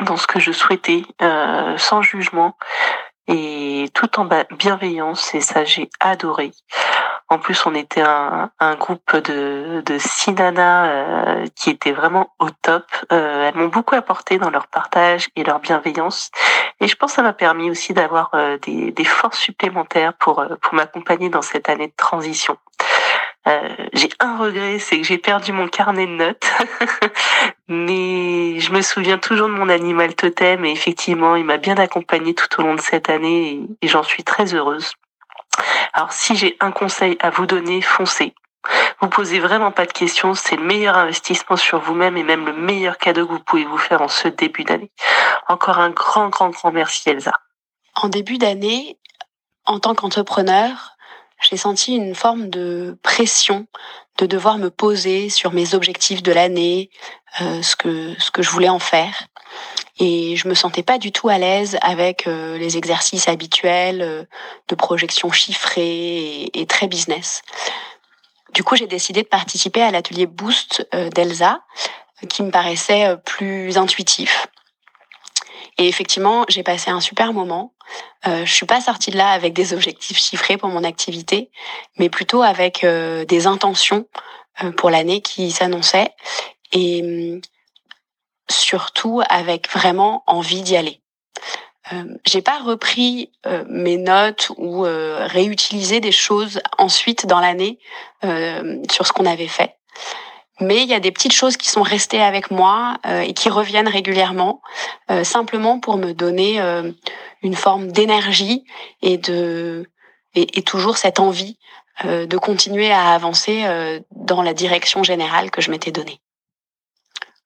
dans 0.00 0.16
ce 0.16 0.26
que 0.26 0.38
je 0.38 0.52
souhaitais, 0.52 1.04
euh, 1.22 1.78
sans 1.78 2.02
jugement 2.02 2.56
et 3.26 3.88
tout 3.94 4.20
en 4.20 4.28
bienveillance. 4.58 5.34
Et 5.34 5.40
ça, 5.40 5.64
j'ai 5.64 5.88
adoré. 6.00 6.52
En 7.32 7.38
plus, 7.38 7.64
on 7.64 7.76
était 7.76 8.00
un, 8.00 8.50
un 8.58 8.74
groupe 8.74 9.16
de, 9.16 9.82
de 9.86 9.98
six 9.98 10.32
nanas 10.32 10.88
euh, 10.88 11.46
qui 11.54 11.70
étaient 11.70 11.92
vraiment 11.92 12.34
au 12.40 12.50
top. 12.50 12.84
Euh, 13.12 13.48
elles 13.48 13.54
m'ont 13.54 13.68
beaucoup 13.68 13.94
apporté 13.94 14.38
dans 14.38 14.50
leur 14.50 14.66
partage 14.66 15.28
et 15.36 15.44
leur 15.44 15.60
bienveillance. 15.60 16.32
Et 16.80 16.88
je 16.88 16.96
pense 16.96 17.12
que 17.12 17.16
ça 17.16 17.22
m'a 17.22 17.32
permis 17.32 17.70
aussi 17.70 17.94
d'avoir 17.94 18.30
euh, 18.34 18.58
des, 18.58 18.90
des, 18.90 19.04
forces 19.04 19.38
supplémentaires 19.38 20.12
pour, 20.14 20.44
pour 20.60 20.74
m'accompagner 20.74 21.28
dans 21.28 21.40
cette 21.40 21.68
année 21.68 21.86
de 21.86 21.96
transition. 21.96 22.56
j'ai 23.92 24.08
un 24.18 24.36
regret, 24.36 24.80
c'est 24.80 24.98
que 24.98 25.04
j'ai 25.04 25.18
perdu 25.18 25.52
mon 25.52 25.68
carnet 25.68 26.08
de 26.08 26.16
notes. 26.16 26.50
Mais 27.68 28.58
je 28.58 28.72
me 28.72 28.82
souviens 28.82 29.18
toujours 29.18 29.46
de 29.46 29.52
mon 29.52 29.68
animal 29.68 30.16
totem 30.16 30.64
et 30.64 30.72
effectivement, 30.72 31.36
il 31.36 31.44
m'a 31.44 31.58
bien 31.58 31.76
accompagné 31.76 32.34
tout 32.34 32.48
au 32.58 32.64
long 32.64 32.74
de 32.74 32.80
cette 32.80 33.08
année 33.08 33.60
et 33.82 33.86
j'en 33.86 34.02
suis 34.02 34.24
très 34.24 34.52
heureuse. 34.52 34.94
Alors 35.92 36.12
si 36.12 36.36
j'ai 36.36 36.56
un 36.60 36.72
conseil 36.72 37.16
à 37.20 37.30
vous 37.30 37.46
donner, 37.46 37.82
foncez. 37.82 38.34
Vous 39.00 39.08
posez 39.08 39.40
vraiment 39.40 39.72
pas 39.72 39.86
de 39.86 39.92
questions, 39.92 40.34
c'est 40.34 40.56
le 40.56 40.64
meilleur 40.64 40.96
investissement 40.96 41.56
sur 41.56 41.80
vous-même 41.80 42.16
et 42.16 42.22
même 42.22 42.44
le 42.44 42.52
meilleur 42.52 42.98
cadeau 42.98 43.26
que 43.26 43.32
vous 43.32 43.40
pouvez 43.40 43.64
vous 43.64 43.78
faire 43.78 44.02
en 44.02 44.08
ce 44.08 44.28
début 44.28 44.64
d'année. 44.64 44.90
Encore 45.48 45.78
un 45.78 45.90
grand, 45.90 46.28
grand, 46.28 46.50
grand 46.50 46.70
merci 46.70 47.08
Elsa. 47.08 47.32
En 47.94 48.08
début 48.08 48.38
d'année, 48.38 48.98
en 49.64 49.80
tant 49.80 49.94
qu'entrepreneur, 49.94 50.96
j'ai 51.40 51.56
senti 51.56 51.96
une 51.96 52.14
forme 52.14 52.50
de 52.50 52.98
pression 53.02 53.66
de 54.18 54.26
devoir 54.26 54.58
me 54.58 54.68
poser 54.68 55.30
sur 55.30 55.52
mes 55.52 55.74
objectifs 55.74 56.22
de 56.22 56.32
l'année, 56.32 56.90
euh, 57.40 57.62
ce 57.62 57.76
que 57.76 58.14
ce 58.20 58.30
que 58.30 58.42
je 58.42 58.50
voulais 58.50 58.68
en 58.68 58.78
faire 58.78 59.14
et 60.00 60.34
je 60.34 60.48
me 60.48 60.54
sentais 60.54 60.82
pas 60.82 60.98
du 60.98 61.12
tout 61.12 61.28
à 61.28 61.38
l'aise 61.38 61.78
avec 61.82 62.26
euh, 62.26 62.56
les 62.56 62.78
exercices 62.78 63.28
habituels 63.28 64.00
euh, 64.00 64.24
de 64.68 64.74
projection 64.74 65.30
chiffrée 65.30 66.50
et, 66.54 66.66
très 66.66 66.88
business. 66.88 67.42
Du 68.54 68.64
coup, 68.64 68.76
j'ai 68.76 68.86
décidé 68.86 69.22
de 69.22 69.28
participer 69.28 69.82
à 69.82 69.90
l'atelier 69.90 70.26
Boost 70.26 70.88
euh, 70.94 71.10
d'Elsa, 71.10 71.60
qui 72.28 72.42
me 72.42 72.50
paraissait 72.50 73.16
plus 73.24 73.78
intuitif. 73.78 74.48
Et 75.78 75.88
effectivement, 75.88 76.44
j'ai 76.48 76.62
passé 76.62 76.90
un 76.90 77.00
super 77.00 77.32
moment. 77.32 77.72
Euh, 78.26 78.44
je 78.44 78.52
suis 78.52 78.66
pas 78.66 78.80
sortie 78.80 79.10
de 79.10 79.16
là 79.16 79.30
avec 79.30 79.54
des 79.54 79.72
objectifs 79.72 80.18
chiffrés 80.18 80.58
pour 80.58 80.68
mon 80.68 80.84
activité, 80.84 81.50
mais 81.98 82.10
plutôt 82.10 82.42
avec 82.42 82.84
des 82.84 83.46
intentions 83.46 84.06
pour 84.76 84.90
l'année 84.90 85.22
qui 85.22 85.50
s'annonçait. 85.50 86.10
Et 86.72 87.02
hum, 87.02 87.40
surtout 88.50 89.22
avec 89.28 89.70
vraiment 89.70 90.22
envie 90.26 90.62
d'y 90.62 90.76
aller. 90.76 91.00
Euh, 91.92 92.04
j'ai 92.26 92.42
pas 92.42 92.58
repris 92.58 93.32
euh, 93.46 93.64
mes 93.68 93.96
notes 93.96 94.52
ou 94.56 94.84
euh, 94.84 95.26
réutilisé 95.26 96.00
des 96.00 96.12
choses 96.12 96.60
ensuite 96.78 97.26
dans 97.26 97.40
l'année 97.40 97.78
euh, 98.24 98.82
sur 98.90 99.06
ce 99.06 99.12
qu'on 99.12 99.26
avait 99.26 99.48
fait. 99.48 99.76
Mais 100.60 100.82
il 100.82 100.88
y 100.88 100.94
a 100.94 101.00
des 101.00 101.10
petites 101.10 101.32
choses 101.32 101.56
qui 101.56 101.68
sont 101.68 101.82
restées 101.82 102.20
avec 102.20 102.50
moi 102.50 102.98
et 103.22 103.32
qui 103.32 103.48
reviennent 103.48 103.88
régulièrement, 103.88 104.60
simplement 105.22 105.80
pour 105.80 105.96
me 105.96 106.12
donner 106.12 106.60
une 107.40 107.54
forme 107.54 107.90
d'énergie 107.90 108.66
et 109.00 109.16
de 109.16 109.88
et, 110.34 110.58
et, 110.58 110.62
toujours 110.62 110.98
cette 110.98 111.18
envie 111.18 111.56
de 112.04 112.36
continuer 112.36 112.92
à 112.92 113.14
avancer 113.14 113.64
dans 114.10 114.42
la 114.42 114.52
direction 114.52 115.02
générale 115.02 115.50
que 115.50 115.62
je 115.62 115.70
m'étais 115.70 115.92
donnée. 115.92 116.20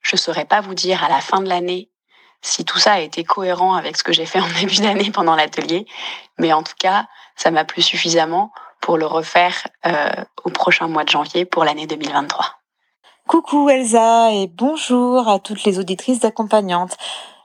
Je 0.04 0.16
saurais 0.16 0.44
pas 0.44 0.60
vous 0.60 0.74
dire 0.74 1.02
à 1.02 1.08
la 1.08 1.20
fin 1.20 1.40
de 1.40 1.48
l'année 1.48 1.90
si 2.42 2.64
tout 2.64 2.78
ça 2.78 2.92
a 2.92 3.00
été 3.00 3.24
cohérent 3.24 3.74
avec 3.74 3.96
ce 3.96 4.04
que 4.04 4.12
j'ai 4.12 4.26
fait 4.26 4.38
en 4.38 4.48
début 4.60 4.76
d'année 4.76 5.10
pendant 5.10 5.34
l'atelier, 5.34 5.86
mais 6.38 6.52
en 6.52 6.62
tout 6.62 6.74
cas, 6.78 7.06
ça 7.36 7.50
m'a 7.50 7.64
plu 7.64 7.82
suffisamment 7.82 8.52
pour 8.80 8.98
le 8.98 9.06
refaire 9.06 9.66
euh, 9.86 10.10
au 10.44 10.50
prochain 10.50 10.86
mois 10.86 11.04
de 11.04 11.08
janvier 11.08 11.46
pour 11.46 11.64
l'année 11.64 11.86
2023. 11.86 12.44
Coucou 13.26 13.70
Elsa 13.70 14.32
et 14.32 14.46
bonjour 14.46 15.26
à 15.26 15.38
toutes 15.38 15.64
les 15.64 15.78
auditrices 15.78 16.20
d'accompagnantes. 16.20 16.94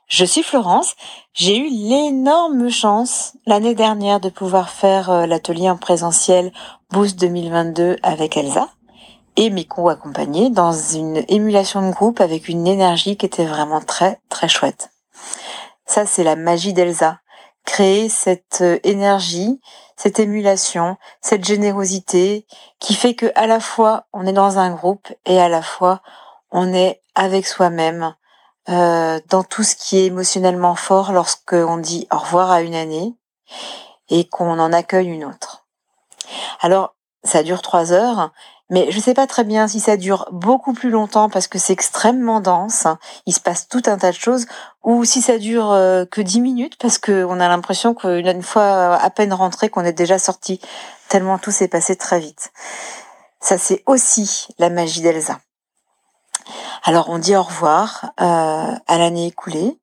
Je 0.07 0.25
suis 0.25 0.43
Florence. 0.43 0.95
J'ai 1.33 1.57
eu 1.57 1.69
l'énorme 1.69 2.69
chance 2.69 3.37
l'année 3.45 3.75
dernière 3.75 4.19
de 4.19 4.29
pouvoir 4.29 4.69
faire 4.69 5.09
euh, 5.09 5.25
l'atelier 5.25 5.69
en 5.69 5.77
présentiel 5.77 6.51
Boost 6.91 7.17
2022 7.19 7.95
avec 8.03 8.35
Elsa 8.35 8.67
et 9.39 9.49
mes 9.49 9.63
co-accompagnés 9.63 10.49
dans 10.49 10.73
une 10.73 11.23
émulation 11.29 11.87
de 11.87 11.93
groupe 11.93 12.19
avec 12.19 12.49
une 12.49 12.67
énergie 12.67 13.15
qui 13.15 13.25
était 13.25 13.45
vraiment 13.45 13.79
très 13.79 14.19
très 14.27 14.49
chouette. 14.49 14.89
Ça 15.85 16.05
c'est 16.05 16.25
la 16.25 16.35
magie 16.35 16.73
d'Elsa. 16.73 17.21
Créer 17.65 18.09
cette 18.09 18.59
euh, 18.61 18.79
énergie, 18.83 19.61
cette 19.95 20.19
émulation, 20.19 20.97
cette 21.21 21.45
générosité 21.45 22.45
qui 22.79 22.95
fait 22.95 23.15
que 23.15 23.31
à 23.35 23.47
la 23.47 23.61
fois 23.61 24.07
on 24.11 24.27
est 24.27 24.33
dans 24.33 24.59
un 24.59 24.71
groupe 24.71 25.07
et 25.25 25.39
à 25.39 25.47
la 25.47 25.61
fois 25.61 26.01
on 26.51 26.73
est 26.73 26.99
avec 27.15 27.47
soi-même 27.47 28.15
euh, 28.67 29.21
dans 29.29 29.43
tout 29.43 29.63
ce 29.63 29.77
qui 29.77 29.99
est 29.99 30.07
émotionnellement 30.07 30.75
fort 30.75 31.13
lorsqu'on 31.13 31.77
dit 31.77 32.09
au 32.11 32.17
revoir 32.17 32.51
à 32.51 32.61
une 32.61 32.75
année 32.75 33.15
et 34.09 34.27
qu'on 34.27 34.59
en 34.59 34.73
accueille 34.73 35.07
une 35.07 35.23
autre. 35.23 35.65
Alors 36.59 36.93
ça 37.23 37.43
dure 37.43 37.61
trois 37.61 37.91
heures 37.91 38.31
mais 38.69 38.91
je 38.91 38.99
sais 38.99 39.15
pas 39.15 39.25
très 39.25 39.43
bien 39.43 39.67
si 39.67 39.79
ça 39.79 39.97
dure 39.97 40.27
beaucoup 40.31 40.73
plus 40.73 40.91
longtemps 40.91 41.29
parce 41.29 41.47
que 41.47 41.57
c'est 41.57 41.73
extrêmement 41.73 42.39
dense, 42.39 42.85
il 43.25 43.33
se 43.33 43.39
passe 43.39 43.67
tout 43.67 43.81
un 43.87 43.97
tas 43.97 44.11
de 44.11 44.15
choses, 44.15 44.45
ou 44.83 45.05
si 45.05 45.21
ça 45.21 45.39
dure 45.39 45.71
euh, 45.71 46.05
que 46.05 46.21
dix 46.21 46.39
minutes 46.39 46.77
parce 46.77 46.99
qu'on 46.99 47.39
a 47.39 47.47
l'impression 47.47 47.95
qu'une 47.95 48.43
fois 48.43 48.95
à 48.95 49.09
peine 49.09 49.33
rentré 49.33 49.69
qu'on 49.69 49.83
est 49.83 49.93
déjà 49.93 50.19
sorti, 50.19 50.61
tellement 51.09 51.39
tout 51.39 51.51
s'est 51.51 51.67
passé 51.67 51.95
très 51.95 52.19
vite. 52.19 52.51
Ça 53.39 53.57
c'est 53.57 53.83
aussi 53.87 54.47
la 54.59 54.69
magie 54.69 55.01
d'Elsa. 55.01 55.39
Alors 56.83 57.09
on 57.09 57.17
dit 57.17 57.35
au 57.35 57.43
revoir 57.43 58.11
euh, 58.21 58.75
à 58.87 58.97
l'année 58.99 59.27
écoulée, 59.27 59.79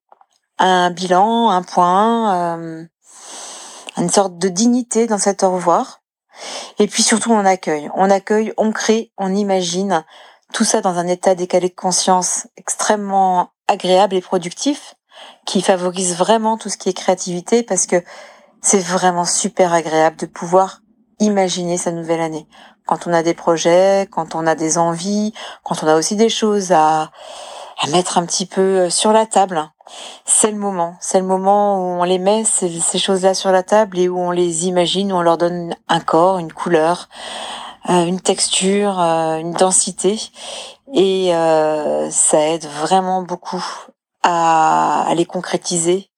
un 0.59 0.91
bilan, 0.91 1.49
un 1.49 1.61
point, 1.61 2.57
euh, 2.57 2.85
une 3.97 4.09
sorte 4.09 4.37
de 4.37 4.47
dignité 4.47 5.07
dans 5.07 5.17
cet 5.17 5.43
au 5.43 5.51
revoir 5.51 5.99
et 6.79 6.87
puis 6.87 7.03
surtout, 7.03 7.31
on 7.31 7.45
accueille. 7.45 7.89
On 7.95 8.09
accueille, 8.09 8.53
on 8.57 8.71
crée, 8.71 9.11
on 9.17 9.33
imagine. 9.33 10.05
Tout 10.53 10.63
ça 10.63 10.81
dans 10.81 10.97
un 10.97 11.07
état 11.07 11.35
décalé 11.35 11.69
de 11.69 11.75
conscience 11.75 12.47
extrêmement 12.55 13.49
agréable 13.67 14.15
et 14.15 14.21
productif, 14.21 14.95
qui 15.45 15.61
favorise 15.61 16.15
vraiment 16.15 16.57
tout 16.57 16.69
ce 16.69 16.77
qui 16.77 16.89
est 16.89 16.93
créativité, 16.93 17.63
parce 17.63 17.85
que 17.85 18.03
c'est 18.61 18.79
vraiment 18.79 19.25
super 19.25 19.73
agréable 19.73 20.17
de 20.17 20.25
pouvoir 20.25 20.81
imaginer 21.19 21.77
sa 21.77 21.91
nouvelle 21.91 22.21
année. 22.21 22.47
Quand 22.85 23.07
on 23.07 23.13
a 23.13 23.23
des 23.23 23.33
projets, 23.33 24.07
quand 24.09 24.35
on 24.35 24.47
a 24.47 24.55
des 24.55 24.77
envies, 24.77 25.33
quand 25.63 25.83
on 25.83 25.87
a 25.87 25.95
aussi 25.95 26.15
des 26.15 26.29
choses 26.29 26.71
à, 26.71 27.11
à 27.79 27.87
mettre 27.87 28.17
un 28.17 28.25
petit 28.25 28.45
peu 28.45 28.89
sur 28.89 29.11
la 29.11 29.25
table 29.25 29.69
c'est 30.25 30.51
le 30.51 30.57
moment. 30.57 30.95
C'est 30.99 31.19
le 31.19 31.25
moment 31.25 31.77
où 31.77 32.01
on 32.01 32.03
les 32.03 32.19
met, 32.19 32.43
ces, 32.43 32.69
choses-là 32.99 33.33
sur 33.33 33.51
la 33.51 33.63
table 33.63 33.97
et 33.99 34.09
où 34.09 34.17
on 34.19 34.31
les 34.31 34.67
imagine, 34.67 35.11
où 35.11 35.15
on 35.15 35.21
leur 35.21 35.37
donne 35.37 35.75
un 35.87 35.99
corps, 35.99 36.37
une 36.37 36.53
couleur, 36.53 37.09
euh, 37.89 38.05
une 38.05 38.19
texture, 38.19 38.99
euh, 38.99 39.37
une 39.37 39.53
densité. 39.53 40.19
Et 40.93 41.35
euh, 41.35 42.09
ça 42.11 42.39
aide 42.49 42.65
vraiment 42.65 43.21
beaucoup 43.21 43.63
à, 44.23 45.05
à 45.07 45.15
les 45.15 45.25
concrétiser 45.25 46.09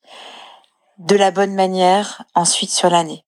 de 0.97 1.15
la 1.15 1.31
bonne 1.31 1.53
manière 1.53 2.23
ensuite 2.35 2.71
sur 2.71 2.89
l'année. 2.89 3.23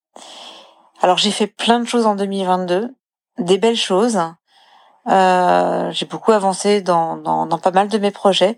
Alors 1.02 1.18
j'ai 1.18 1.32
fait 1.32 1.48
plein 1.48 1.80
de 1.80 1.86
choses 1.86 2.06
en 2.06 2.16
2022, 2.16 2.94
des 3.40 3.58
belles 3.58 3.78
choses. 3.78 4.20
Euh, 5.08 5.92
j'ai 5.92 6.06
beaucoup 6.06 6.32
avancé 6.32 6.82
dans, 6.82 7.18
dans, 7.18 7.46
dans, 7.46 7.58
pas 7.58 7.72
mal 7.72 7.88
de 7.88 7.98
mes 7.98 8.12
projets. 8.12 8.58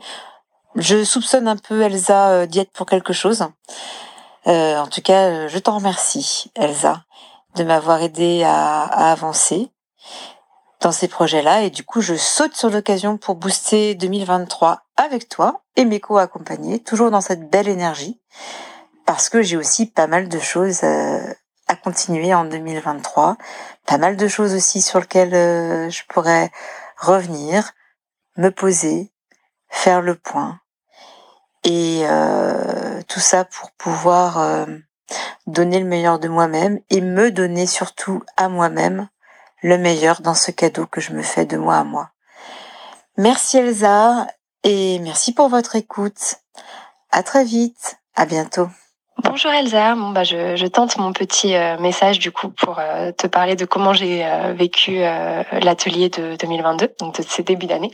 Je 0.76 1.04
soupçonne 1.04 1.48
un 1.48 1.56
peu 1.56 1.82
Elsa 1.82 2.30
euh, 2.30 2.46
d'y 2.46 2.60
être 2.60 2.72
pour 2.72 2.86
quelque 2.86 3.14
chose. 3.14 3.46
Euh, 4.48 4.78
en 4.78 4.88
tout 4.88 5.02
cas, 5.02 5.30
euh, 5.30 5.48
je 5.48 5.58
t'en 5.60 5.78
remercie, 5.78 6.52
Elsa, 6.56 7.04
de 7.56 7.64
m'avoir 7.64 8.02
aidé 8.02 8.44
à, 8.44 8.84
à, 8.84 9.12
avancer 9.12 9.72
dans 10.82 10.92
ces 10.92 11.08
projets-là. 11.08 11.62
Et 11.62 11.70
du 11.70 11.84
coup, 11.84 12.02
je 12.02 12.16
saute 12.16 12.56
sur 12.56 12.70
l'occasion 12.70 13.18
pour 13.18 13.36
booster 13.36 13.96
2023 13.96 14.82
avec 14.98 15.30
toi 15.30 15.62
et 15.76 15.86
mes 15.86 16.00
co-accompagnés, 16.00 16.80
toujours 16.80 17.10
dans 17.10 17.22
cette 17.22 17.50
belle 17.50 17.70
énergie, 17.70 18.20
parce 19.06 19.30
que 19.30 19.42
j'ai 19.42 19.58
aussi 19.58 19.86
pas 19.86 20.08
mal 20.08 20.28
de 20.28 20.40
choses 20.40 20.82
à 21.67 21.75
continuer 21.75 22.34
en 22.34 22.46
2023, 22.46 23.38
pas 23.86 23.98
mal 23.98 24.17
de 24.17 24.27
choses 24.27 24.53
aussi 24.53 24.82
sur 24.82 25.00
lesquelles 25.00 25.89
je 25.89 26.01
pourrais 26.10 26.51
revenir, 26.98 27.72
me 28.38 28.50
poser, 28.50 29.12
faire 29.70 30.01
le 30.01 30.15
point, 30.15 30.60
et 31.63 32.01
euh, 32.03 33.01
tout 33.08 33.20
ça 33.20 33.46
pour 33.46 33.72
pouvoir 33.72 34.39
euh, 34.39 34.65
donner 35.48 35.79
le 35.79 35.86
meilleur 35.86 36.20
de 36.20 36.27
moi-même 36.27 36.79
et 36.89 37.01
me 37.01 37.32
donner 37.32 37.67
surtout 37.67 38.22
à 38.38 38.50
moi-même 38.50 39.08
le 39.62 39.77
meilleur 39.77 40.22
dans 40.22 40.34
ce 40.34 40.51
cadeau 40.51 40.86
que 40.86 41.00
je 41.00 41.13
me 41.13 41.22
fais 41.22 41.46
de 41.46 41.58
moi 41.58 41.77
à 41.77 41.84
moi. 41.84 42.10
Merci 43.17 43.58
Elsa 43.58 44.27
et 44.63 45.00
merci 45.00 45.34
pour 45.34 45.48
votre 45.48 45.75
écoute. 45.75 46.36
À 47.12 47.24
très 47.24 47.46
vite. 47.46 47.98
À 48.15 48.25
bientôt. 48.25 48.70
Bonjour 49.24 49.51
Elsa, 49.51 49.96
bon 49.96 50.10
bah 50.10 50.24
je, 50.25 50.58
je 50.58 50.68
tente 50.68 50.98
mon 50.98 51.13
petit 51.13 51.56
euh, 51.56 51.77
message 51.80 52.20
du 52.20 52.32
coup 52.32 52.50
pour 52.50 52.77
euh, 52.80 53.13
te 53.13 53.25
parler 53.25 53.56
de 53.56 53.63
comment 53.63 53.94
j'ai 53.94 54.25
euh, 54.25 54.53
vécu 54.53 54.98
l'atelier 55.62 56.10
de 56.10 56.36
2022, 56.36 56.89
donc 57.00 57.18
de 57.18 57.24
ces 57.25 57.42
débuts 57.42 57.65
d'année. 57.65 57.92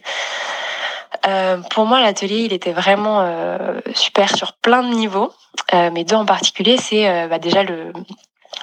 Euh, 1.28 1.58
pour 1.70 1.86
moi, 1.86 2.02
l'atelier, 2.02 2.40
il 2.40 2.54
était 2.54 2.72
vraiment 2.72 3.22
euh, 3.22 3.80
super 3.94 4.36
sur 4.36 4.54
plein 4.54 4.82
de 4.82 4.90
niveaux. 4.90 5.32
Euh, 5.74 5.92
mais 5.94 6.04
deux 6.04 6.16
en 6.16 6.26
particulier, 6.26 6.78
c'est 6.78 7.28
bah, 7.28 7.38
déjà 7.38 7.62
le, 7.62 7.94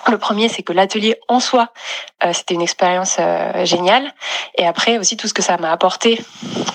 le 0.09 0.19
premier, 0.19 0.49
c'est 0.49 0.63
que 0.63 0.73
l'atelier 0.73 1.21
en 1.29 1.39
soi, 1.39 1.69
c'était 2.33 2.55
une 2.55 2.63
expérience 2.63 3.19
géniale. 3.63 4.13
Et 4.59 4.67
après 4.67 4.99
aussi 4.99 5.17
tout 5.17 5.29
ce 5.29 5.35
que 5.35 5.43
ça 5.43 5.57
m'a 5.57 5.71
apporté 5.71 6.21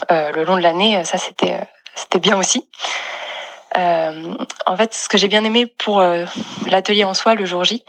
le 0.09 0.43
long 0.43 0.55
de 0.55 0.61
l'année, 0.61 1.03
ça 1.03 1.17
c'était 1.17 1.59
c'était 1.95 2.19
bien 2.19 2.37
aussi. 2.37 2.67
En 3.75 4.77
fait, 4.77 4.93
ce 4.93 5.07
que 5.07 5.17
j'ai 5.17 5.27
bien 5.27 5.43
aimé 5.43 5.65
pour 5.65 6.01
l'atelier 6.67 7.03
en 7.03 7.13
soi 7.13 7.35
le 7.35 7.45
jour 7.45 7.63
J, 7.63 7.83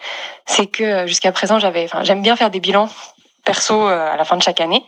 c'est 0.46 0.66
que 0.66 1.06
jusqu'à 1.06 1.32
présent, 1.32 1.58
j'avais, 1.58 1.84
enfin, 1.84 2.04
j'aime 2.04 2.22
bien 2.22 2.36
faire 2.36 2.50
des 2.50 2.60
bilans 2.60 2.88
perso 3.44 3.86
à 3.86 4.16
la 4.16 4.24
fin 4.24 4.36
de 4.36 4.42
chaque 4.42 4.60
année. 4.60 4.84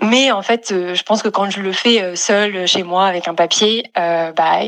Mais 0.00 0.32
en 0.32 0.42
fait, 0.42 0.72
euh, 0.72 0.94
je 0.94 1.02
pense 1.02 1.22
que 1.22 1.28
quand 1.28 1.50
je 1.50 1.60
le 1.60 1.72
fais 1.72 2.02
euh, 2.02 2.16
seul 2.16 2.66
chez 2.66 2.82
moi 2.82 3.06
avec 3.06 3.28
un 3.28 3.34
papier, 3.34 3.84
euh, 3.98 4.32
bah, 4.32 4.60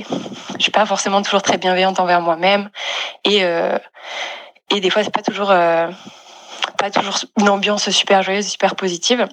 je 0.57 0.63
suis 0.63 0.71
pas 0.71 0.85
forcément 0.85 1.23
toujours 1.23 1.43
très 1.43 1.57
bienveillante 1.57 1.99
envers 1.99 2.21
moi-même 2.21 2.71
et 3.25 3.45
euh, 3.45 3.79
et 4.71 4.81
des 4.81 4.91
fois 4.91 5.03
c'est 5.03 5.13
pas 5.13 5.23
toujours 5.23 5.51
euh, 5.51 5.89
pas 6.79 6.91
toujours 6.91 7.17
une 7.39 7.49
ambiance 7.49 7.91
super 7.91 8.23
joyeuse, 8.23 8.47
super 8.47 8.77
positive. 8.77 9.27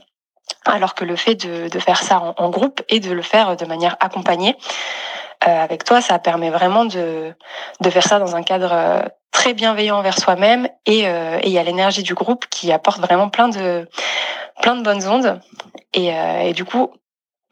Alors 0.66 0.96
que 0.96 1.06
le 1.06 1.16
fait 1.16 1.36
de, 1.36 1.70
de 1.70 1.80
faire 1.80 2.02
ça 2.04 2.34
en, 2.38 2.50
groupe 2.50 2.82
et 2.90 3.00
de 3.00 3.12
le 3.12 3.22
faire 3.22 3.56
de 3.56 3.66
manière 3.66 3.96
accompagnée 4.00 4.56
avec 5.42 5.84
toi, 5.84 6.02
ça 6.02 6.20
permet 6.20 6.50
vraiment 6.50 6.86
de 6.86 7.34
de 7.80 7.90
faire 7.90 8.04
ça 8.04 8.20
dans 8.20 8.36
un 8.36 8.44
cadre 8.44 9.06
très 9.32 9.54
bienveillant 9.54 9.98
envers 9.98 10.20
soi-même 10.20 10.68
et 10.86 11.06
il 11.44 11.50
y 11.50 11.58
a 11.58 11.64
l'énergie 11.64 12.04
du 12.04 12.14
groupe 12.14 12.46
qui 12.50 12.72
apporte 12.72 13.00
vraiment 13.00 13.30
plein 13.30 13.50
de 13.50 13.88
plein 14.62 14.76
de 14.76 14.84
bonnes 14.84 15.08
ondes. 15.08 15.42
Et, 15.94 16.14
euh, 16.14 16.42
et 16.42 16.54
du 16.54 16.66
coup, 16.66 16.92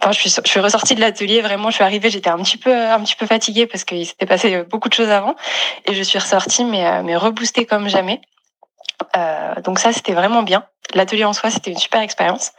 Enfin, 0.01 0.13
je 0.13 0.19
suis, 0.21 0.29
je 0.29 0.49
suis 0.49 0.61
ressortie 0.61 0.95
de 0.95 1.01
l'atelier 1.01 1.41
vraiment. 1.41 1.71
Je 1.71 1.75
suis 1.75 1.83
arrivée, 1.83 2.09
j'étais 2.09 2.29
un 2.29 2.37
petit 2.37 2.55
peu, 2.55 2.73
un 2.73 3.01
petit 3.01 3.17
peu 3.17 3.25
fatiguée 3.25 3.67
parce 3.67 3.83
qu'il 3.83 4.05
s'était 4.05 4.25
passé 4.25 4.63
beaucoup 4.63 4.87
de 4.87 4.93
choses 4.93 5.09
avant, 5.09 5.35
et 5.85 5.93
je 5.93 6.01
suis 6.01 6.17
ressortie 6.17 6.63
mais, 6.63 6.87
euh, 6.87 7.03
mais 7.03 7.17
reboostée 7.17 7.65
comme 7.65 7.89
jamais. 7.89 8.21
Euh, 9.17 9.55
donc 9.61 9.77
ça, 9.77 9.91
c'était 9.91 10.13
vraiment 10.13 10.41
bien. 10.41 10.63
L'atelier 10.93 11.25
en 11.25 11.33
soi, 11.33 11.51
c'était 11.51 11.71
une 11.71 11.77
super 11.77 11.99
expérience. 11.99 12.53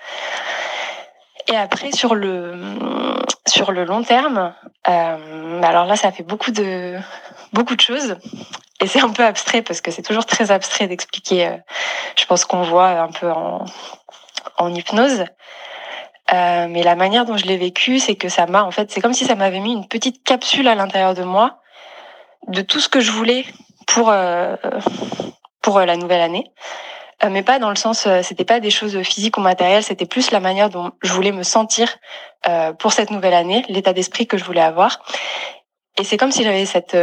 Et 1.48 1.56
après, 1.56 1.92
sur 1.92 2.14
le 2.14 3.16
sur 3.50 3.72
le 3.72 3.84
long 3.84 4.02
terme, 4.02 4.54
euh, 4.88 5.62
alors 5.62 5.84
là, 5.84 5.96
ça 5.96 6.12
fait 6.12 6.22
beaucoup 6.22 6.50
de 6.50 6.96
beaucoup 7.52 7.74
de 7.74 7.80
choses, 7.80 8.16
et 8.80 8.86
c'est 8.86 9.00
un 9.00 9.10
peu 9.10 9.24
abstrait 9.24 9.62
parce 9.62 9.80
que 9.80 9.90
c'est 9.90 10.02
toujours 10.02 10.24
très 10.24 10.50
abstrait 10.50 10.86
d'expliquer. 10.86 11.48
Euh, 11.48 11.56
je 12.16 12.24
pense 12.26 12.44
qu'on 12.44 12.62
voit 12.62 12.88
un 12.88 13.10
peu 13.10 13.30
en 13.30 14.74
hypnose. 14.74 15.24
Euh, 16.32 16.68
mais 16.68 16.84
la 16.84 16.94
manière 16.94 17.24
dont 17.24 17.36
je 17.36 17.44
l'ai 17.44 17.56
vécu, 17.56 17.98
c'est 17.98 18.14
que 18.14 18.28
ça 18.28 18.46
m'a, 18.46 18.62
en 18.62 18.70
fait, 18.70 18.92
c'est 18.92 19.00
comme 19.00 19.14
si 19.14 19.24
ça 19.24 19.34
m'avait 19.34 19.58
mis 19.58 19.72
une 19.72 19.88
petite 19.88 20.22
capsule 20.22 20.68
à 20.68 20.76
l'intérieur 20.76 21.14
de 21.14 21.24
moi 21.24 21.58
de 22.46 22.62
tout 22.62 22.78
ce 22.78 22.88
que 22.88 23.00
je 23.00 23.10
voulais 23.10 23.44
pour 23.86 24.12
pour 25.60 25.80
la 25.80 25.96
nouvelle 25.96 26.20
année. 26.20 26.52
Mais 27.28 27.42
pas 27.42 27.58
dans 27.58 27.70
le 27.70 27.76
sens, 27.76 28.08
c'était 28.22 28.44
pas 28.44 28.60
des 28.60 28.70
choses 28.70 29.00
physiques 29.02 29.36
ou 29.36 29.40
matérielles, 29.40 29.82
c'était 29.82 30.06
plus 30.06 30.30
la 30.30 30.40
manière 30.40 30.70
dont 30.70 30.92
je 31.02 31.12
voulais 31.12 31.32
me 31.32 31.42
sentir 31.42 31.98
pour 32.78 32.92
cette 32.92 33.10
nouvelle 33.10 33.34
année, 33.34 33.64
l'état 33.68 33.92
d'esprit 33.92 34.26
que 34.26 34.38
je 34.38 34.44
voulais 34.44 34.62
avoir. 34.62 35.02
Et 35.98 36.04
c'est 36.04 36.16
comme 36.16 36.32
si 36.32 36.44
j'avais 36.44 36.64
cette 36.64 36.96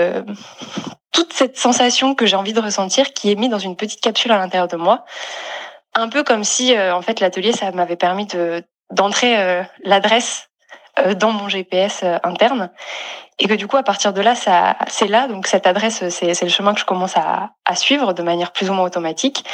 toute 1.11 1.33
cette 1.33 1.57
sensation 1.57 2.15
que 2.15 2.25
j'ai 2.25 2.35
envie 2.35 2.53
de 2.53 2.59
ressentir 2.59 3.13
qui 3.13 3.31
est 3.31 3.35
mise 3.35 3.49
dans 3.49 3.59
une 3.59 3.75
petite 3.75 4.01
capsule 4.01 4.31
à 4.31 4.37
l'intérieur 4.37 4.67
de 4.67 4.77
moi. 4.77 5.05
Un 5.93 6.09
peu 6.09 6.23
comme 6.23 6.43
si, 6.43 6.77
en 6.77 7.01
fait, 7.01 7.19
l'atelier, 7.19 7.51
ça 7.51 7.71
m'avait 7.71 7.95
permis 7.95 8.25
de 8.25 8.63
d'entrer 8.91 9.63
l'adresse 9.83 10.49
dans 11.15 11.31
mon 11.31 11.49
GPS 11.49 12.03
interne. 12.23 12.71
Et 13.39 13.47
que 13.47 13.53
du 13.53 13.67
coup 13.67 13.77
à 13.77 13.83
partir 13.83 14.13
de 14.13 14.21
là 14.21 14.33
ça 14.33 14.75
c'est 14.87 15.07
là 15.07 15.27
donc 15.27 15.45
cette 15.45 15.67
adresse 15.67 16.07
c'est 16.09 16.33
c'est 16.33 16.45
le 16.45 16.51
chemin 16.51 16.73
que 16.73 16.79
je 16.79 16.85
commence 16.85 17.15
à, 17.17 17.51
à 17.65 17.75
suivre 17.75 18.13
de 18.13 18.23
manière 18.23 18.51
plus 18.51 18.69
ou 18.69 18.73
moins 18.73 18.85
automatique. 18.85 19.45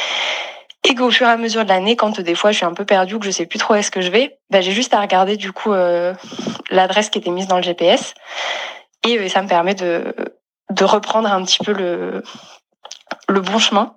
Et 0.85 0.95
qu'au 0.95 1.11
fur 1.11 1.27
et 1.27 1.31
à 1.31 1.37
mesure 1.37 1.63
de 1.63 1.69
l'année 1.69 1.95
quand 1.95 2.19
des 2.19 2.35
fois 2.35 2.51
je 2.51 2.57
suis 2.57 2.65
un 2.65 2.73
peu 2.73 2.85
perdue 2.85 3.19
que 3.19 3.25
je 3.25 3.31
sais 3.31 3.45
plus 3.45 3.59
trop 3.59 3.73
où 3.73 3.77
est-ce 3.77 3.91
que 3.91 4.01
je 4.01 4.11
vais 4.11 4.37
ben 4.49 4.61
j'ai 4.61 4.71
juste 4.71 4.93
à 4.93 5.01
regarder 5.01 5.37
du 5.37 5.51
coup 5.51 5.71
euh, 5.71 6.13
l'adresse 6.69 7.09
qui 7.09 7.19
était 7.19 7.29
mise 7.29 7.47
dans 7.47 7.57
le 7.57 7.63
GPS 7.63 8.13
et 9.05 9.17
euh, 9.17 9.29
ça 9.29 9.41
me 9.41 9.47
permet 9.47 9.75
de 9.75 10.13
de 10.69 10.85
reprendre 10.85 11.31
un 11.31 11.43
petit 11.43 11.63
peu 11.63 11.73
le 11.73 12.23
le 13.29 13.41
bon 13.41 13.59
chemin. 13.59 13.95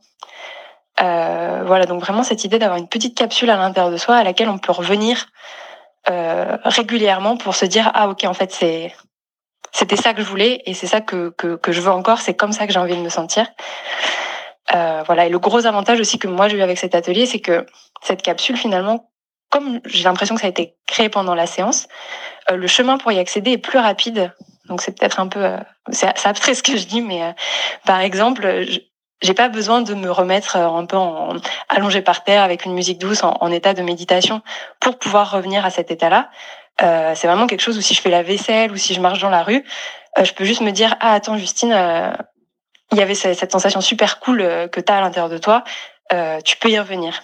Euh, 1.01 1.63
voilà 1.67 1.87
donc 1.87 2.01
vraiment 2.01 2.23
cette 2.23 2.45
idée 2.45 2.59
d'avoir 2.59 2.79
une 2.79 2.89
petite 2.89 3.17
capsule 3.17 3.51
à 3.51 3.57
l'intérieur 3.57 3.93
de 3.93 3.99
soi 3.99 4.17
à 4.17 4.25
laquelle 4.25 4.49
on 4.49 4.59
peut 4.59 4.73
revenir 4.73 5.27
euh, 6.11 6.57
régulièrement 6.65 7.37
pour 7.37 7.55
se 7.55 7.67
dire 7.67 7.91
ah 7.95 8.09
ok 8.09 8.25
en 8.25 8.35
fait 8.35 8.53
c'est 8.53 8.95
c'était 9.73 9.97
ça 9.97 10.15
que 10.15 10.23
je 10.23 10.27
voulais 10.27 10.63
et 10.65 10.73
c'est 10.73 10.87
ça 10.87 11.03
que, 11.03 11.31
que, 11.37 11.57
que, 11.57 11.71
je 11.71 11.83
veux 11.83 11.91
encore, 11.91 12.21
c'est 12.21 12.35
comme 12.35 12.53
ça 12.53 12.67
que 12.67 12.73
j'ai 12.73 12.79
envie 12.79 12.97
de 12.97 13.03
me 13.03 13.11
sentir. 13.11 13.47
Euh, 14.75 15.03
voilà. 15.05 15.27
Et 15.27 15.29
le 15.29 15.39
gros 15.39 15.67
avantage 15.67 16.01
aussi 16.01 16.19
que 16.19 16.29
moi 16.29 16.49
j'ai 16.49 16.57
eu 16.57 16.63
avec 16.63 16.79
cet 16.79 16.95
atelier, 16.95 17.27
c'est 17.27 17.41
que 17.41 17.67
cette 18.01 18.23
capsule 18.23 18.57
finalement, 18.57 19.11
comme 19.51 19.81
j'ai 19.85 20.05
l'impression 20.05 20.35
que 20.35 20.41
ça 20.41 20.47
a 20.47 20.51
été 20.51 20.77
créé 20.87 21.09
pendant 21.11 21.35
la 21.35 21.47
séance, 21.47 21.89
euh, 22.51 22.57
le 22.57 22.67
chemin 22.67 22.97
pour 22.97 23.13
y 23.13 23.19
accéder 23.19 23.53
est 23.53 23.59
plus 23.59 23.79
rapide. 23.79 24.33
Donc 24.69 24.81
c'est 24.81 24.99
peut-être 24.99 25.21
un 25.21 25.29
peu, 25.29 25.45
euh, 25.45 25.59
c'est 25.91 26.09
abstrait 26.25 26.55
ce 26.55 26.63
que 26.63 26.77
je 26.77 26.87
dis, 26.87 27.03
mais 27.03 27.23
euh, 27.23 27.33
par 27.85 28.01
exemple, 28.01 28.65
j'ai 29.27 29.35
pas 29.35 29.49
besoin 29.49 29.83
de 29.83 29.93
me 29.95 30.11
remettre 30.11 30.57
euh, 30.57 30.69
un 30.69 30.87
peu 30.87 30.97
en, 30.97 31.37
allongé 31.69 32.01
par 32.01 32.25
terre 32.25 32.43
avec 32.43 32.65
une 32.65 32.73
musique 32.73 32.99
douce 32.99 33.23
en, 33.23 33.51
état 33.51 33.75
de 33.75 33.83
méditation 33.83 34.41
pour 34.81 34.99
pouvoir 34.99 35.31
revenir 35.31 35.67
à 35.67 35.71
cet 35.71 35.91
état-là. 35.91 36.31
Euh, 36.83 37.13
c'est 37.15 37.27
vraiment 37.27 37.47
quelque 37.47 37.61
chose 37.61 37.77
où 37.77 37.81
si 37.81 37.95
je 37.95 38.01
fais 38.01 38.11
la 38.11 38.23
vaisselle 38.23 38.71
ou 38.71 38.77
si 38.77 38.95
je 38.95 39.01
marche 39.01 39.21
dans 39.21 39.31
la 39.31 39.43
rue, 39.43 39.65
euh, 40.19 40.25
je 40.25 40.33
peux 40.33 40.45
juste 40.45 40.61
me 40.61 40.71
dire 40.71 40.95
ah 41.01 41.13
attends 41.13 41.37
Justine, 41.39 41.73
euh, 41.73 42.13
il 42.93 42.99
y 42.99 43.03
avait 43.03 43.15
cette, 43.15 43.51
sensation 43.51 43.81
super 43.81 44.21
cool 44.21 44.39
que 44.71 44.81
tu 44.81 44.93
as 44.93 44.99
à 44.99 45.01
l'intérieur 45.01 45.29
de 45.29 45.39
toi, 45.39 45.65
tu 46.45 46.57
peux 46.57 46.69
y 46.69 46.79
revenir. 46.79 47.21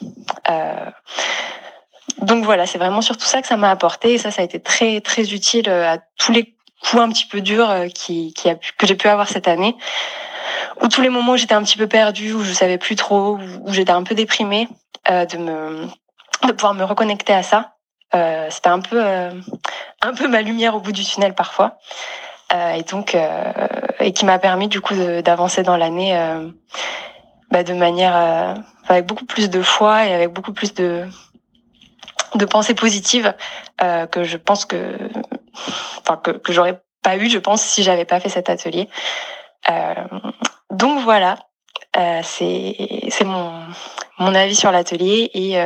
donc 2.19 2.45
voilà, 2.45 2.67
c'est 2.67 2.79
vraiment 2.79 3.01
surtout 3.01 3.27
ça 3.27 3.41
que 3.41 3.47
ça 3.47 3.57
m'a 3.57 3.71
apporté 3.71 4.15
et 4.15 4.19
ça 4.19 4.33
ça 4.33 4.43
a 4.43 4.45
été 4.45 4.59
très 4.59 5.01
très 5.01 5.33
utile 5.33 5.71
à 5.71 5.99
tous 6.19 6.33
les 6.33 6.57
coups 6.83 7.03
un 7.03 7.09
petit 7.09 7.27
peu 7.27 7.41
durs 7.41 7.73
qui, 7.95 8.35
qui 8.35 8.51
a 8.51 8.57
que 8.57 8.87
j'ai 8.87 8.97
pu 8.97 9.09
avoir 9.09 9.29
cette 9.29 9.49
année 9.49 9.77
ou 10.81 10.89
tous 10.89 11.01
les 11.01 11.09
moments 11.09 11.33
où 11.33 11.37
j'étais 11.37 11.55
un 11.55 11.63
petit 11.63 11.79
peu 11.79 11.87
perdue, 11.87 12.33
où 12.33 12.43
je 12.43 12.53
savais 12.53 12.79
plus 12.79 12.97
trop, 12.97 13.39
où, 13.65 13.73
j'étais 13.73 13.93
un 13.93 14.03
peu 14.03 14.15
déprimée, 14.15 14.69
euh, 15.11 15.25
de 15.27 15.39
me 15.39 15.87
de 16.47 16.53
pouvoir 16.53 16.75
me 16.75 16.85
reconnecter 16.85 17.33
à 17.33 17.43
ça. 17.43 17.75
Euh, 18.15 18.49
c'était 18.51 18.69
un 18.69 18.81
peu 18.81 19.03
euh, 19.03 19.31
un 20.03 20.13
peu 20.13 20.29
ma 20.29 20.43
lumière 20.43 20.75
au 20.75 20.81
bout 20.81 20.93
du 20.93 21.03
tunnel 21.03 21.35
parfois 21.35 21.79
euh, 22.53 22.73
et 22.73 22.83
donc 22.83 23.17
et 24.01 24.13
qui 24.13 24.27
m'a 24.27 24.39
permis 24.39 24.69
du 24.69 24.83
coup 24.83 24.95
d'avancer 25.25 25.63
dans 25.63 25.79
l'année 25.79 26.15
bah, 27.51 27.63
de 27.63 27.73
manière 27.73 28.15
avec 28.87 29.07
beaucoup 29.07 29.25
plus 29.25 29.49
de 29.49 29.63
foi 29.63 30.05
et 30.05 30.13
avec 30.13 30.31
beaucoup 30.31 30.53
plus 30.53 30.75
de 30.75 31.07
de 32.35 32.45
pensées 32.45 32.75
positives 32.75 33.35
que 33.79 34.25
je 34.25 34.37
pense 34.37 34.67
que 34.67 34.99
que, 36.23 36.53
j'aurais 36.53 36.83
pas 37.03 37.17
eu 37.17 37.29
je 37.29 37.39
pense 37.39 37.63
si 37.63 37.83
j'avais 37.83 38.05
pas 38.05 38.21
fait 38.21 38.29
cet 38.29 38.49
atelier 38.51 38.89
donc 40.71 41.01
voilà 41.01 41.39
c'est 42.23 42.77
c'est 43.09 43.25
mon 43.25 44.35
avis 44.35 44.57
sur 44.57 44.71
l'atelier 44.73 45.31
et 45.35 45.59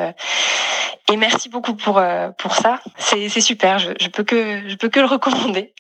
et 1.13 1.17
merci 1.17 1.49
beaucoup 1.49 1.75
pour, 1.75 1.99
euh, 1.99 2.31
pour 2.37 2.55
ça. 2.55 2.81
C'est 2.99 3.29
super, 3.29 3.79
je, 3.79 3.93
je, 4.01 4.09
peux 4.09 4.25
que, 4.25 4.69
je 4.69 4.75
peux 4.77 4.89
que 4.89 5.01
le 5.01 5.07
recommander. 5.07 5.73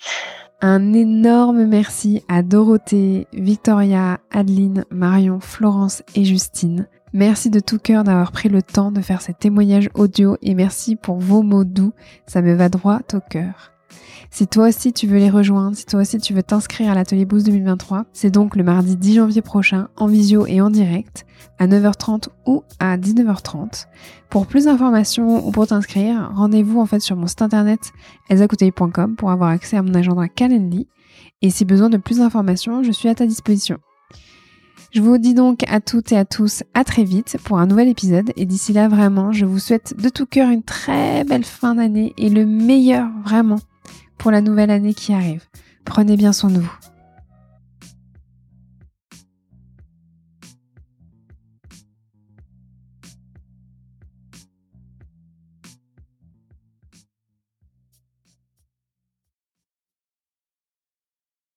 Un 0.62 0.94
énorme 0.94 1.64
merci 1.64 2.22
à 2.28 2.42
Dorothée, 2.42 3.26
Victoria, 3.32 4.18
Adeline, 4.31 4.85
Marion, 4.90 5.40
Florence 5.40 6.02
et 6.14 6.24
Justine. 6.24 6.88
Merci 7.12 7.50
de 7.50 7.61
tout 7.61 7.78
cœur 7.78 8.04
d'avoir 8.04 8.31
pris 8.31 8.48
le 8.48 8.62
temps 8.62 8.92
de 8.92 9.00
faire 9.00 9.20
ces 9.20 9.35
témoignages 9.35 9.90
audio 9.94 10.37
et 10.42 10.54
merci 10.54 10.96
pour 10.96 11.18
vos 11.18 11.42
mots 11.42 11.64
doux, 11.64 11.92
ça 12.26 12.40
me 12.40 12.54
va 12.54 12.68
droit 12.68 13.00
au 13.12 13.20
cœur. 13.20 13.75
Si 14.37 14.46
toi 14.46 14.68
aussi 14.68 14.92
tu 14.92 15.07
veux 15.07 15.16
les 15.16 15.31
rejoindre, 15.31 15.75
si 15.75 15.87
toi 15.87 16.03
aussi 16.03 16.18
tu 16.18 16.35
veux 16.35 16.42
t'inscrire 16.42 16.90
à 16.90 16.94
l'atelier 16.94 17.25
Boost 17.25 17.46
2023, 17.46 18.05
c'est 18.12 18.29
donc 18.29 18.55
le 18.55 18.64
mardi 18.64 18.94
10 18.94 19.14
janvier 19.14 19.40
prochain 19.40 19.88
en 19.96 20.09
visio 20.09 20.44
et 20.46 20.61
en 20.61 20.68
direct 20.68 21.25
à 21.59 21.66
9h30 21.66 22.29
ou 22.44 22.62
à 22.79 22.99
19h30. 22.99 23.87
Pour 24.29 24.46
plus 24.46 24.66
d'informations 24.66 25.49
ou 25.49 25.51
pour 25.53 25.66
t'inscrire, 25.66 26.33
rendez-vous 26.35 26.79
en 26.83 26.85
fait 26.85 27.01
sur 27.01 27.16
mon 27.16 27.27
site 27.27 27.40
internet 27.40 27.81
elzacouteil.com 28.29 29.16
pour 29.16 29.31
avoir 29.31 29.49
accès 29.49 29.79
à 29.79 29.83
mon 29.83 29.94
agenda 29.94 30.29
Calendly. 30.29 30.87
Et 31.40 31.49
si 31.49 31.64
besoin 31.64 31.88
de 31.88 31.96
plus 31.96 32.18
d'informations, 32.18 32.83
je 32.83 32.92
suis 32.92 33.09
à 33.09 33.14
ta 33.14 33.25
disposition. 33.25 33.79
Je 34.92 35.01
vous 35.01 35.16
dis 35.16 35.33
donc 35.33 35.64
à 35.66 35.81
toutes 35.81 36.12
et 36.12 36.18
à 36.18 36.27
tous 36.27 36.62
à 36.75 36.85
très 36.85 37.05
vite 37.05 37.38
pour 37.42 37.59
un 37.59 37.66
nouvel 37.66 37.88
épisode 37.88 38.33
et 38.37 38.44
d'ici 38.44 38.75
là 38.75 38.88
vraiment 38.88 39.33
je 39.33 39.46
vous 39.46 39.59
souhaite 39.59 39.94
de 39.99 40.11
tout 40.11 40.27
cœur 40.27 40.51
une 40.51 40.62
très 40.62 41.25
belle 41.25 41.44
fin 41.44 41.75
d'année 41.75 42.12
et 42.18 42.29
le 42.29 42.44
meilleur 42.44 43.09
vraiment 43.25 43.61
pour 44.18 44.31
la 44.31 44.40
nouvelle 44.40 44.70
année 44.70 44.94
qui 44.94 45.12
arrive. 45.12 45.44
Prenez 45.85 46.16
bien 46.16 46.33
soin 46.33 46.50
de 46.50 46.59
vous. 46.59 46.79